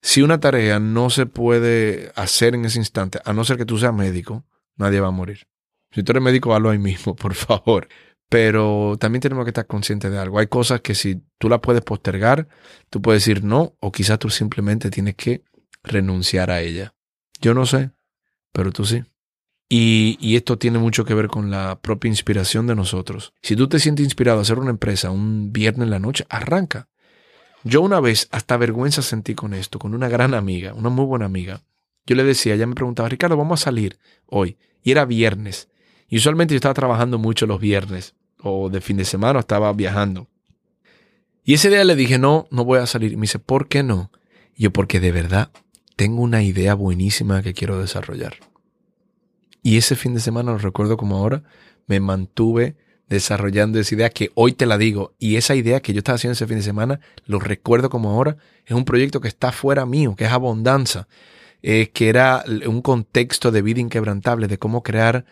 Si 0.03 0.21
una 0.21 0.41
tarea 0.41 0.81
no 0.81 1.11
se 1.11 1.27
puede 1.27 2.11
hacer 2.17 2.57
en 2.57 2.65
ese 2.65 2.81
instante, 2.81 3.21
a 3.25 3.33
no 3.33 3.45
ser 3.45 3.57
que 3.57 3.65
tú 3.65 3.79
seas 3.79 3.95
médico, 3.95 4.45
nadie 4.77 4.99
va 4.99 5.09
a 5.09 5.13
morir. 5.13 5.47
Si 5.93 6.03
tú 6.03 6.11
eres 6.11 6.25
médico, 6.25 6.55
hazlo 6.55 6.71
ahí 6.71 6.79
mismo, 6.79 7.15
por 7.17 7.35
favor. 7.35 7.89
Pero 8.29 8.97
también 8.99 9.21
tenemos 9.21 9.45
que 9.45 9.51
estar 9.51 9.67
conscientes 9.67 10.11
de 10.11 10.19
algo. 10.19 10.41
Hay 10.41 10.49
cosas 10.49 10.81
que 10.81 10.97
si 10.97 11.23
tú 11.39 11.49
las 11.49 11.61
puedes 11.61 11.83
postergar, 11.83 12.49
tú 12.91 13.01
puedes 13.01 13.23
decir 13.23 13.45
no, 13.45 13.77
o 13.79 13.93
quizás 13.93 14.19
tú 14.19 14.29
simplemente 14.29 14.91
tienes 14.91 15.15
que 15.15 15.45
renunciar 15.85 16.51
a 16.51 16.63
ella. 16.63 16.95
Yo 17.41 17.55
no 17.55 17.65
sé, 17.65 17.93
pero 18.53 18.73
tú 18.73 18.85
sí. 18.85 19.05
Y, 19.75 20.37
esto 20.37 20.59
tiene 20.59 20.79
mucho 20.79 21.07
que 21.07 21.15
ver 21.15 21.29
con 21.29 21.51
la 21.51 21.81
propia 21.81 22.11
inspiración 22.11 22.67
de 22.67 22.75
nosotros. 22.75 23.33
Si 23.41 23.57
tú 23.57 23.69
te 23.69 23.79
sientes 23.79 24.05
inspirado 24.05 24.39
a 24.39 24.43
hacer 24.43 24.59
una 24.59 24.69
empresa 24.69 25.11
un 25.11 25.51
viernes 25.51 25.87
en 25.87 25.91
la 25.91 25.99
noche, 25.99 26.27
arranca. 26.29 26.91
Yo 27.65 27.81
una 27.81 27.99
vez 27.99 28.29
hasta 28.33 28.59
vergüenza 28.59 29.01
sentí 29.01 29.35
con 29.35 29.55
esto, 29.55 29.79
con 29.79 29.95
una 29.95 30.11
gran 30.11 30.35
amiga, 30.35 30.75
una 30.75 30.91
muy 30.91 31.07
buena 31.07 31.25
amiga. 31.25 31.63
Yo 32.05 32.15
le 32.17 32.23
decía, 32.23 32.53
ella 32.53 32.67
me 32.67 32.75
preguntaba, 32.75 33.09
Ricardo, 33.09 33.35
vamos 33.39 33.63
a 33.63 33.65
salir 33.65 33.99
hoy. 34.27 34.59
Y 34.83 34.91
era 34.91 35.07
viernes. 35.07 35.71
Y 36.07 36.19
usualmente 36.19 36.53
yo 36.53 36.57
estaba 36.57 36.75
trabajando 36.75 37.17
mucho 37.17 37.47
los 37.47 37.59
viernes 37.59 38.15
o 38.43 38.69
de 38.69 38.83
fin 38.83 38.99
de 38.99 39.07
semana 39.07 39.41
estaba 39.41 39.73
viajando. 39.73 40.29
Y 41.45 41.55
ese 41.55 41.71
día 41.71 41.85
le 41.85 41.97
dije, 41.97 42.19
no, 42.19 42.47
no 42.51 42.67
voy 42.67 42.81
a 42.81 42.87
salir. 42.87 43.13
Y 43.13 43.17
me 43.17 43.23
dice, 43.23 43.39
¿por 43.39 43.69
qué 43.69 43.83
no? 43.83 44.11
Y 44.55 44.65
yo, 44.65 44.71
porque 44.71 45.01
de 45.01 45.13
verdad 45.13 45.51
tengo 45.97 46.21
una 46.21 46.43
idea 46.43 46.75
buenísima 46.75 47.43
que 47.43 47.55
quiero 47.55 47.81
desarrollar. 47.81 48.35
Y 49.62 49.77
ese 49.77 49.96
fin 49.96 50.14
de 50.14 50.20
semana, 50.20 50.53
lo 50.53 50.59
recuerdo 50.59 50.96
como 50.96 51.16
ahora, 51.16 51.42
me 51.87 52.01
mantuve 52.01 52.77
desarrollando 53.09 53.79
esa 53.79 53.94
idea 53.94 54.11
que 54.11 54.31
hoy 54.35 54.53
te 54.53 54.66
la 54.66 54.79
digo. 54.79 55.14
Y 55.18 55.37
esa 55.37 55.55
idea 55.55 55.81
que 55.81 55.92
yo 55.92 55.98
estaba 55.98 56.16
haciendo 56.16 56.33
ese 56.33 56.46
fin 56.46 56.57
de 56.57 56.62
semana, 56.62 57.01
lo 57.27 57.38
recuerdo 57.38 57.90
como 57.90 58.11
ahora, 58.11 58.37
es 58.66 58.72
un 58.75 58.85
proyecto 58.85 59.20
que 59.20 59.29
está 59.29 59.53
fuera 59.53 59.87
mío, 59.87 60.16
que 60.16 60.25
es 60.25 60.33
abundancia, 60.33 61.07
eh, 61.62 61.90
que 61.92 62.09
era 62.09 62.44
un 62.66 62.83
contexto 62.83 63.53
de 63.53 63.62
vida 63.62 63.81
inquebrantable, 63.81 64.48
de 64.48 64.59
cómo 64.59 64.83
crear 64.83 65.25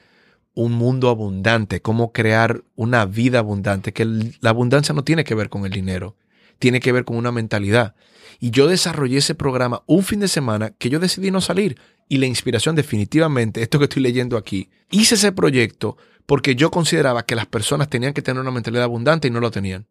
un 0.55 0.73
mundo 0.73 1.09
abundante, 1.09 1.81
cómo 1.81 2.13
crear 2.13 2.63
una 2.77 3.07
vida 3.07 3.39
abundante, 3.39 3.93
que 3.93 4.05
la 4.05 4.51
abundancia 4.51 4.95
no 4.95 5.05
tiene 5.05 5.25
que 5.25 5.35
ver 5.35 5.49
con 5.49 5.65
el 5.65 5.73
dinero, 5.73 6.17
tiene 6.61 6.79
que 6.79 6.93
ver 6.93 7.05
con 7.05 7.17
una 7.17 7.33
mentalidad. 7.33 7.97
Y 8.39 8.53
yo 8.53 8.69
desarrollé 8.69 9.19
ese 9.19 9.35
programa 9.35 9.83
un 9.87 10.05
fin 10.05 10.21
de 10.21 10.29
semana 10.29 10.71
que 10.79 10.91
yo 10.91 11.01
decidí 11.01 11.33
no 11.33 11.41
salir. 11.41 11.81
Y 12.09 12.19
la 12.19 12.27
inspiración 12.27 12.77
definitivamente, 12.77 13.63
esto 13.63 13.79
que 13.79 13.87
estoy 13.87 14.03
leyendo 14.03 14.37
aquí, 14.37 14.71
hice 14.91 15.17
ese 15.17 15.33
proyecto 15.33 15.97
porque 16.27 16.55
yo 16.55 16.71
consideraba 16.71 17.25
que 17.25 17.35
las 17.35 17.47
personas 17.47 17.89
tenían 17.89 18.13
que 18.13 18.23
tener 18.23 18.41
una 18.41 18.53
mentalidad 18.53 18.85
abundante 18.85 19.27
y 19.27 19.31
no 19.33 19.41
lo 19.41 19.51
tenían. 19.51 19.87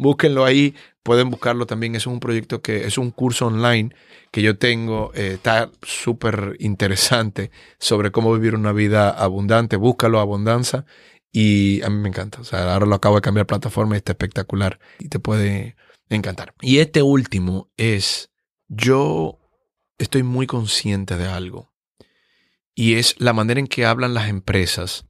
búsquenlo 0.00 0.44
ahí, 0.44 0.74
pueden 1.02 1.28
buscarlo 1.28 1.66
también. 1.66 1.94
Es 1.94 2.06
un 2.06 2.20
proyecto 2.20 2.62
que 2.62 2.86
es 2.86 2.98
un 2.98 3.10
curso 3.10 3.46
online 3.46 3.94
que 4.30 4.42
yo 4.42 4.56
tengo, 4.56 5.12
eh, 5.14 5.32
está 5.34 5.70
súper 5.82 6.56
interesante 6.60 7.50
sobre 7.78 8.12
cómo 8.12 8.32
vivir 8.32 8.54
una 8.54 8.72
vida 8.72 9.10
abundante. 9.10 9.76
Búscalo, 9.76 10.20
Abundanza, 10.20 10.84
y 11.32 11.82
a 11.82 11.90
mí 11.90 11.98
me 12.00 12.08
encanta. 12.08 12.40
O 12.40 12.44
sea, 12.44 12.72
ahora 12.72 12.86
lo 12.86 12.94
acabo 12.94 13.16
de 13.16 13.22
cambiar 13.22 13.46
plataforma 13.46 13.96
y 13.96 13.98
está 13.98 14.12
espectacular 14.12 14.78
y 15.00 15.08
te 15.08 15.18
puede 15.18 15.76
encantar. 16.16 16.54
Y 16.60 16.78
este 16.78 17.02
último 17.02 17.70
es, 17.76 18.30
yo 18.68 19.38
estoy 19.98 20.22
muy 20.22 20.46
consciente 20.46 21.16
de 21.16 21.26
algo 21.26 21.72
y 22.74 22.94
es 22.94 23.16
la 23.18 23.32
manera 23.32 23.60
en 23.60 23.66
que 23.66 23.86
hablan 23.86 24.14
las 24.14 24.28
empresas 24.28 25.06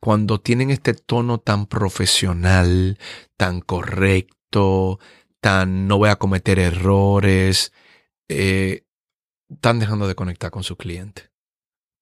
cuando 0.00 0.40
tienen 0.40 0.70
este 0.70 0.94
tono 0.94 1.38
tan 1.38 1.66
profesional, 1.66 2.98
tan 3.36 3.60
correcto, 3.60 4.98
tan 5.40 5.86
no 5.86 5.98
voy 5.98 6.08
a 6.08 6.16
cometer 6.16 6.58
errores, 6.58 7.72
eh, 8.28 8.84
están 9.48 9.78
dejando 9.78 10.08
de 10.08 10.16
conectar 10.16 10.50
con 10.50 10.64
su 10.64 10.76
cliente. 10.76 11.30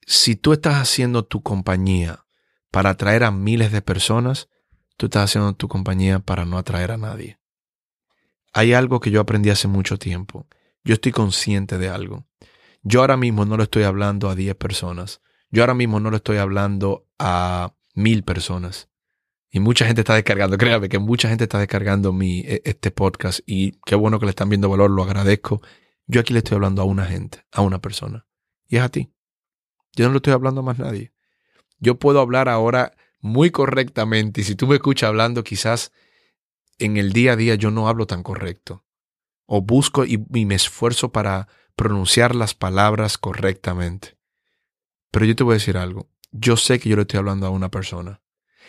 Si 0.06 0.36
tú 0.36 0.54
estás 0.54 0.76
haciendo 0.76 1.26
tu 1.26 1.42
compañía 1.42 2.24
para 2.70 2.90
atraer 2.90 3.24
a 3.24 3.30
miles 3.30 3.72
de 3.72 3.82
personas, 3.82 4.48
tú 4.96 5.06
estás 5.06 5.24
haciendo 5.24 5.52
tu 5.54 5.68
compañía 5.68 6.20
para 6.20 6.44
no 6.46 6.56
atraer 6.56 6.92
a 6.92 6.96
nadie. 6.96 7.39
Hay 8.52 8.72
algo 8.72 9.00
que 9.00 9.10
yo 9.10 9.20
aprendí 9.20 9.50
hace 9.50 9.68
mucho 9.68 9.98
tiempo. 9.98 10.46
Yo 10.84 10.94
estoy 10.94 11.12
consciente 11.12 11.78
de 11.78 11.88
algo. 11.88 12.26
Yo 12.82 13.00
ahora 13.00 13.16
mismo 13.16 13.44
no 13.44 13.56
lo 13.56 13.62
estoy 13.62 13.82
hablando 13.84 14.28
a 14.28 14.34
10 14.34 14.54
personas. 14.56 15.20
Yo 15.50 15.62
ahora 15.62 15.74
mismo 15.74 16.00
no 16.00 16.10
lo 16.10 16.16
estoy 16.16 16.38
hablando 16.38 17.06
a 17.18 17.74
mil 17.94 18.22
personas. 18.22 18.88
Y 19.50 19.60
mucha 19.60 19.84
gente 19.84 20.02
está 20.02 20.14
descargando, 20.14 20.56
créame 20.56 20.88
que 20.88 20.98
mucha 20.98 21.28
gente 21.28 21.44
está 21.44 21.58
descargando 21.58 22.12
mi, 22.12 22.40
e, 22.40 22.62
este 22.64 22.92
podcast 22.92 23.40
y 23.46 23.72
qué 23.84 23.96
bueno 23.96 24.20
que 24.20 24.26
le 24.26 24.30
están 24.30 24.48
viendo 24.48 24.68
valor, 24.68 24.90
lo 24.90 25.02
agradezco. 25.02 25.60
Yo 26.06 26.20
aquí 26.20 26.32
le 26.32 26.38
estoy 26.38 26.54
hablando 26.54 26.82
a 26.82 26.84
una 26.84 27.04
gente, 27.04 27.44
a 27.50 27.60
una 27.60 27.80
persona. 27.80 28.26
Y 28.68 28.76
es 28.76 28.82
a 28.82 28.88
ti. 28.88 29.12
Yo 29.96 30.06
no 30.06 30.12
le 30.12 30.18
estoy 30.18 30.32
hablando 30.32 30.60
a 30.60 30.64
más 30.64 30.78
nadie 30.78 31.12
yo 31.80 31.98
puedo 31.98 32.20
hablar 32.20 32.48
ahora 32.48 32.92
muy 33.20 33.50
correctamente 33.50 34.42
y 34.42 34.44
si 34.44 34.54
tú 34.54 34.66
me 34.66 34.76
escuchas 34.76 35.08
hablando 35.08 35.42
quizás 35.42 35.92
en 36.80 36.96
el 36.96 37.12
día 37.12 37.32
a 37.32 37.36
día 37.36 37.54
yo 37.54 37.70
no 37.70 37.88
hablo 37.88 38.06
tan 38.06 38.22
correcto 38.22 38.84
o 39.46 39.60
busco 39.60 40.04
y, 40.04 40.18
me 40.18 40.54
esfuerzo 40.54 41.12
para 41.12 41.48
pronunciar 41.74 42.36
las 42.36 42.54
palabras 42.54 43.18
correctamente. 43.18 44.16
Pero 45.10 45.26
yo 45.26 45.34
te 45.34 45.42
voy 45.42 45.52
a 45.52 45.54
decir 45.54 45.76
algo, 45.76 46.08
yo 46.30 46.56
sé 46.56 46.78
que 46.78 46.88
yo 46.88 46.96
le 46.96 47.02
estoy 47.02 47.18
hablando 47.18 47.46
a 47.46 47.50
una 47.50 47.68
persona 47.68 48.22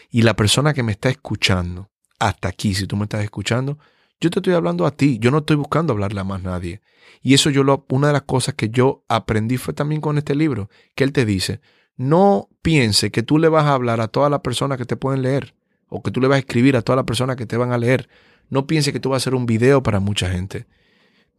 y 0.09 0.23
la 0.23 0.35
persona 0.35 0.73
que 0.73 0.81
me 0.81 0.91
está 0.91 1.09
escuchando 1.09 1.91
hasta 2.17 2.47
aquí, 2.47 2.73
si 2.73 2.87
tú 2.87 2.97
me 2.97 3.03
estás 3.03 3.23
escuchando, 3.23 3.77
yo 4.19 4.29
te 4.29 4.39
estoy 4.39 4.53
hablando 4.53 4.85
a 4.85 4.91
ti, 4.91 5.19
yo 5.19 5.29
no 5.31 5.39
estoy 5.39 5.55
buscando 5.55 5.93
hablarle 5.93 6.19
a 6.19 6.23
más 6.23 6.41
nadie. 6.41 6.81
Y 7.21 7.35
eso 7.35 7.49
yo 7.49 7.63
lo, 7.63 7.85
una 7.89 8.07
de 8.07 8.13
las 8.13 8.23
cosas 8.23 8.55
que 8.55 8.69
yo 8.69 9.03
aprendí 9.07 9.57
fue 9.57 9.73
también 9.73 10.01
con 10.01 10.17
este 10.17 10.35
libro, 10.35 10.69
que 10.95 11.03
él 11.03 11.13
te 11.13 11.25
dice, 11.25 11.61
no 11.95 12.49
piense 12.63 13.11
que 13.11 13.23
tú 13.23 13.37
le 13.37 13.49
vas 13.49 13.65
a 13.65 13.73
hablar 13.73 14.01
a 14.01 14.07
todas 14.07 14.31
las 14.31 14.41
personas 14.41 14.77
que 14.79 14.85
te 14.85 14.97
pueden 14.97 15.21
leer 15.21 15.53
o 15.93 16.01
que 16.01 16.09
tú 16.09 16.21
le 16.21 16.29
vas 16.29 16.37
a 16.37 16.39
escribir 16.39 16.77
a 16.77 16.81
todas 16.81 16.95
las 16.95 17.05
personas 17.05 17.35
que 17.35 17.45
te 17.45 17.57
van 17.57 17.73
a 17.73 17.77
leer. 17.77 18.07
No 18.49 18.65
piense 18.65 18.93
que 18.93 19.01
tú 19.01 19.09
vas 19.09 19.17
a 19.17 19.21
hacer 19.23 19.35
un 19.35 19.45
video 19.45 19.83
para 19.83 19.99
mucha 19.99 20.31
gente. 20.31 20.65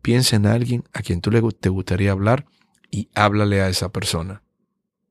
Piensa 0.03 0.37
en 0.37 0.45
alguien 0.45 0.85
a 0.93 1.01
quien 1.01 1.23
tú 1.23 1.31
le, 1.31 1.41
te 1.59 1.71
gustaría 1.71 2.13
hablar 2.13 2.45
y 2.91 3.09
háblale 3.15 3.63
a 3.63 3.71
esa 3.71 3.91
persona. 3.91 4.43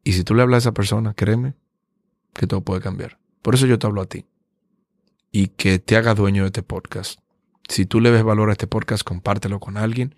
Y 0.03 0.13
si 0.13 0.23
tú 0.23 0.35
le 0.35 0.43
hablas 0.43 0.57
a 0.57 0.69
esa 0.69 0.73
persona, 0.73 1.15
créeme 1.15 1.55
que 2.33 2.45
todo 2.45 2.61
puede 2.61 2.81
cambiar. 2.81 3.17
Por 3.41 3.55
eso 3.55 3.65
yo 3.65 3.79
te 3.79 3.87
hablo 3.87 4.01
a 4.01 4.05
ti. 4.05 4.25
Y 5.31 5.47
que 5.47 5.79
te 5.79 5.97
haga 5.97 6.13
dueño 6.13 6.43
de 6.43 6.47
este 6.47 6.61
podcast. 6.61 7.19
Si 7.67 7.87
tú 7.87 7.99
le 7.99 8.11
ves 8.11 8.21
valor 8.21 8.49
a 8.49 8.51
este 8.51 8.67
podcast, 8.67 9.01
compártelo 9.03 9.59
con 9.59 9.75
alguien. 9.75 10.13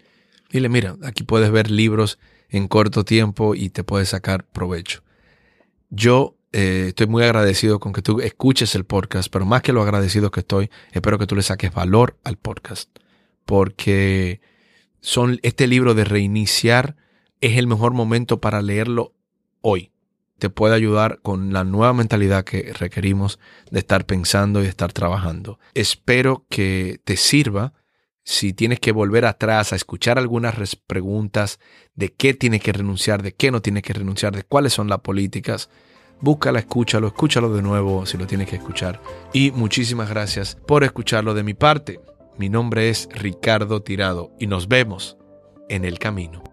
Dile, 0.52 0.68
mira, 0.68 0.98
aquí 1.04 1.24
puedes 1.24 1.50
ver 1.50 1.72
libros 1.72 2.20
en 2.50 2.68
corto 2.68 3.06
tiempo 3.06 3.56
y 3.56 3.70
te 3.70 3.86
puedes 3.86 4.10
sacar 4.10 4.46
provecho. 4.46 5.02
Yo 5.90 6.36
eh, 6.54 6.86
estoy 6.90 7.08
muy 7.08 7.24
agradecido 7.24 7.80
con 7.80 7.94
que 7.94 8.02
tú 8.02 8.22
escuches 8.22 8.76
el 8.76 8.86
podcast, 8.86 9.30
pero 9.32 9.46
más 9.46 9.64
que 9.64 9.74
lo 9.74 9.82
agradecido 9.82 10.32
que 10.32 10.42
estoy, 10.42 10.70
espero 10.92 11.18
que 11.18 11.28
tú 11.28 11.36
le 11.36 11.42
saques 11.42 11.74
valor 11.74 12.18
al 12.24 12.38
podcast, 12.38 12.90
porque 13.46 14.40
son 15.02 15.40
este 15.42 15.68
libro 15.68 15.96
de 15.96 16.06
reiniciar 16.06 16.96
es 17.42 17.58
el 17.58 17.68
mejor 17.68 17.94
momento 17.94 18.40
para 18.40 18.62
leerlo 18.62 19.14
hoy. 19.62 19.92
Te 20.40 20.50
puede 20.50 20.76
ayudar 20.76 21.20
con 21.22 21.52
la 21.52 21.64
nueva 21.64 21.94
mentalidad 21.94 22.46
que 22.46 22.72
requerimos 22.72 23.40
de 23.70 23.80
estar 23.80 24.06
pensando 24.06 24.60
y 24.60 24.64
de 24.64 24.70
estar 24.70 24.94
trabajando. 24.94 25.60
Espero 25.74 26.46
que 26.50 27.02
te 27.04 27.18
sirva 27.18 27.74
si 28.24 28.54
tienes 28.54 28.80
que 28.80 28.92
volver 28.92 29.26
atrás 29.26 29.74
a 29.74 29.76
escuchar 29.76 30.18
algunas 30.18 30.76
preguntas 30.76 31.60
de 31.96 32.14
qué 32.14 32.34
tienes 32.34 32.62
que 32.62 32.72
renunciar, 32.72 33.22
de 33.22 33.34
qué 33.34 33.52
no 33.52 33.62
tienes 33.62 33.84
que 33.84 33.94
renunciar, 33.94 34.34
de 34.36 34.44
cuáles 34.44 34.74
son 34.74 34.88
las 34.88 35.00
políticas, 35.00 35.70
búscala, 36.22 36.60
escúchalo, 36.60 37.08
escúchalo 37.08 37.54
de 37.54 37.62
nuevo 37.62 38.06
si 38.06 38.18
lo 38.18 38.28
tienes 38.28 38.50
que 38.50 38.58
escuchar. 38.58 39.02
Y 39.34 39.52
muchísimas 39.52 40.10
gracias 40.10 40.56
por 40.68 40.84
escucharlo 40.84 41.34
de 41.34 41.44
mi 41.44 41.54
parte. 41.54 42.00
Mi 42.38 42.50
nombre 42.50 42.90
es 42.90 43.10
Ricardo 43.14 43.82
Tirado 43.82 44.32
y 44.40 44.48
nos 44.48 44.68
vemos 44.68 45.18
en 45.70 45.86
el 45.86 46.00
camino. 46.00 46.53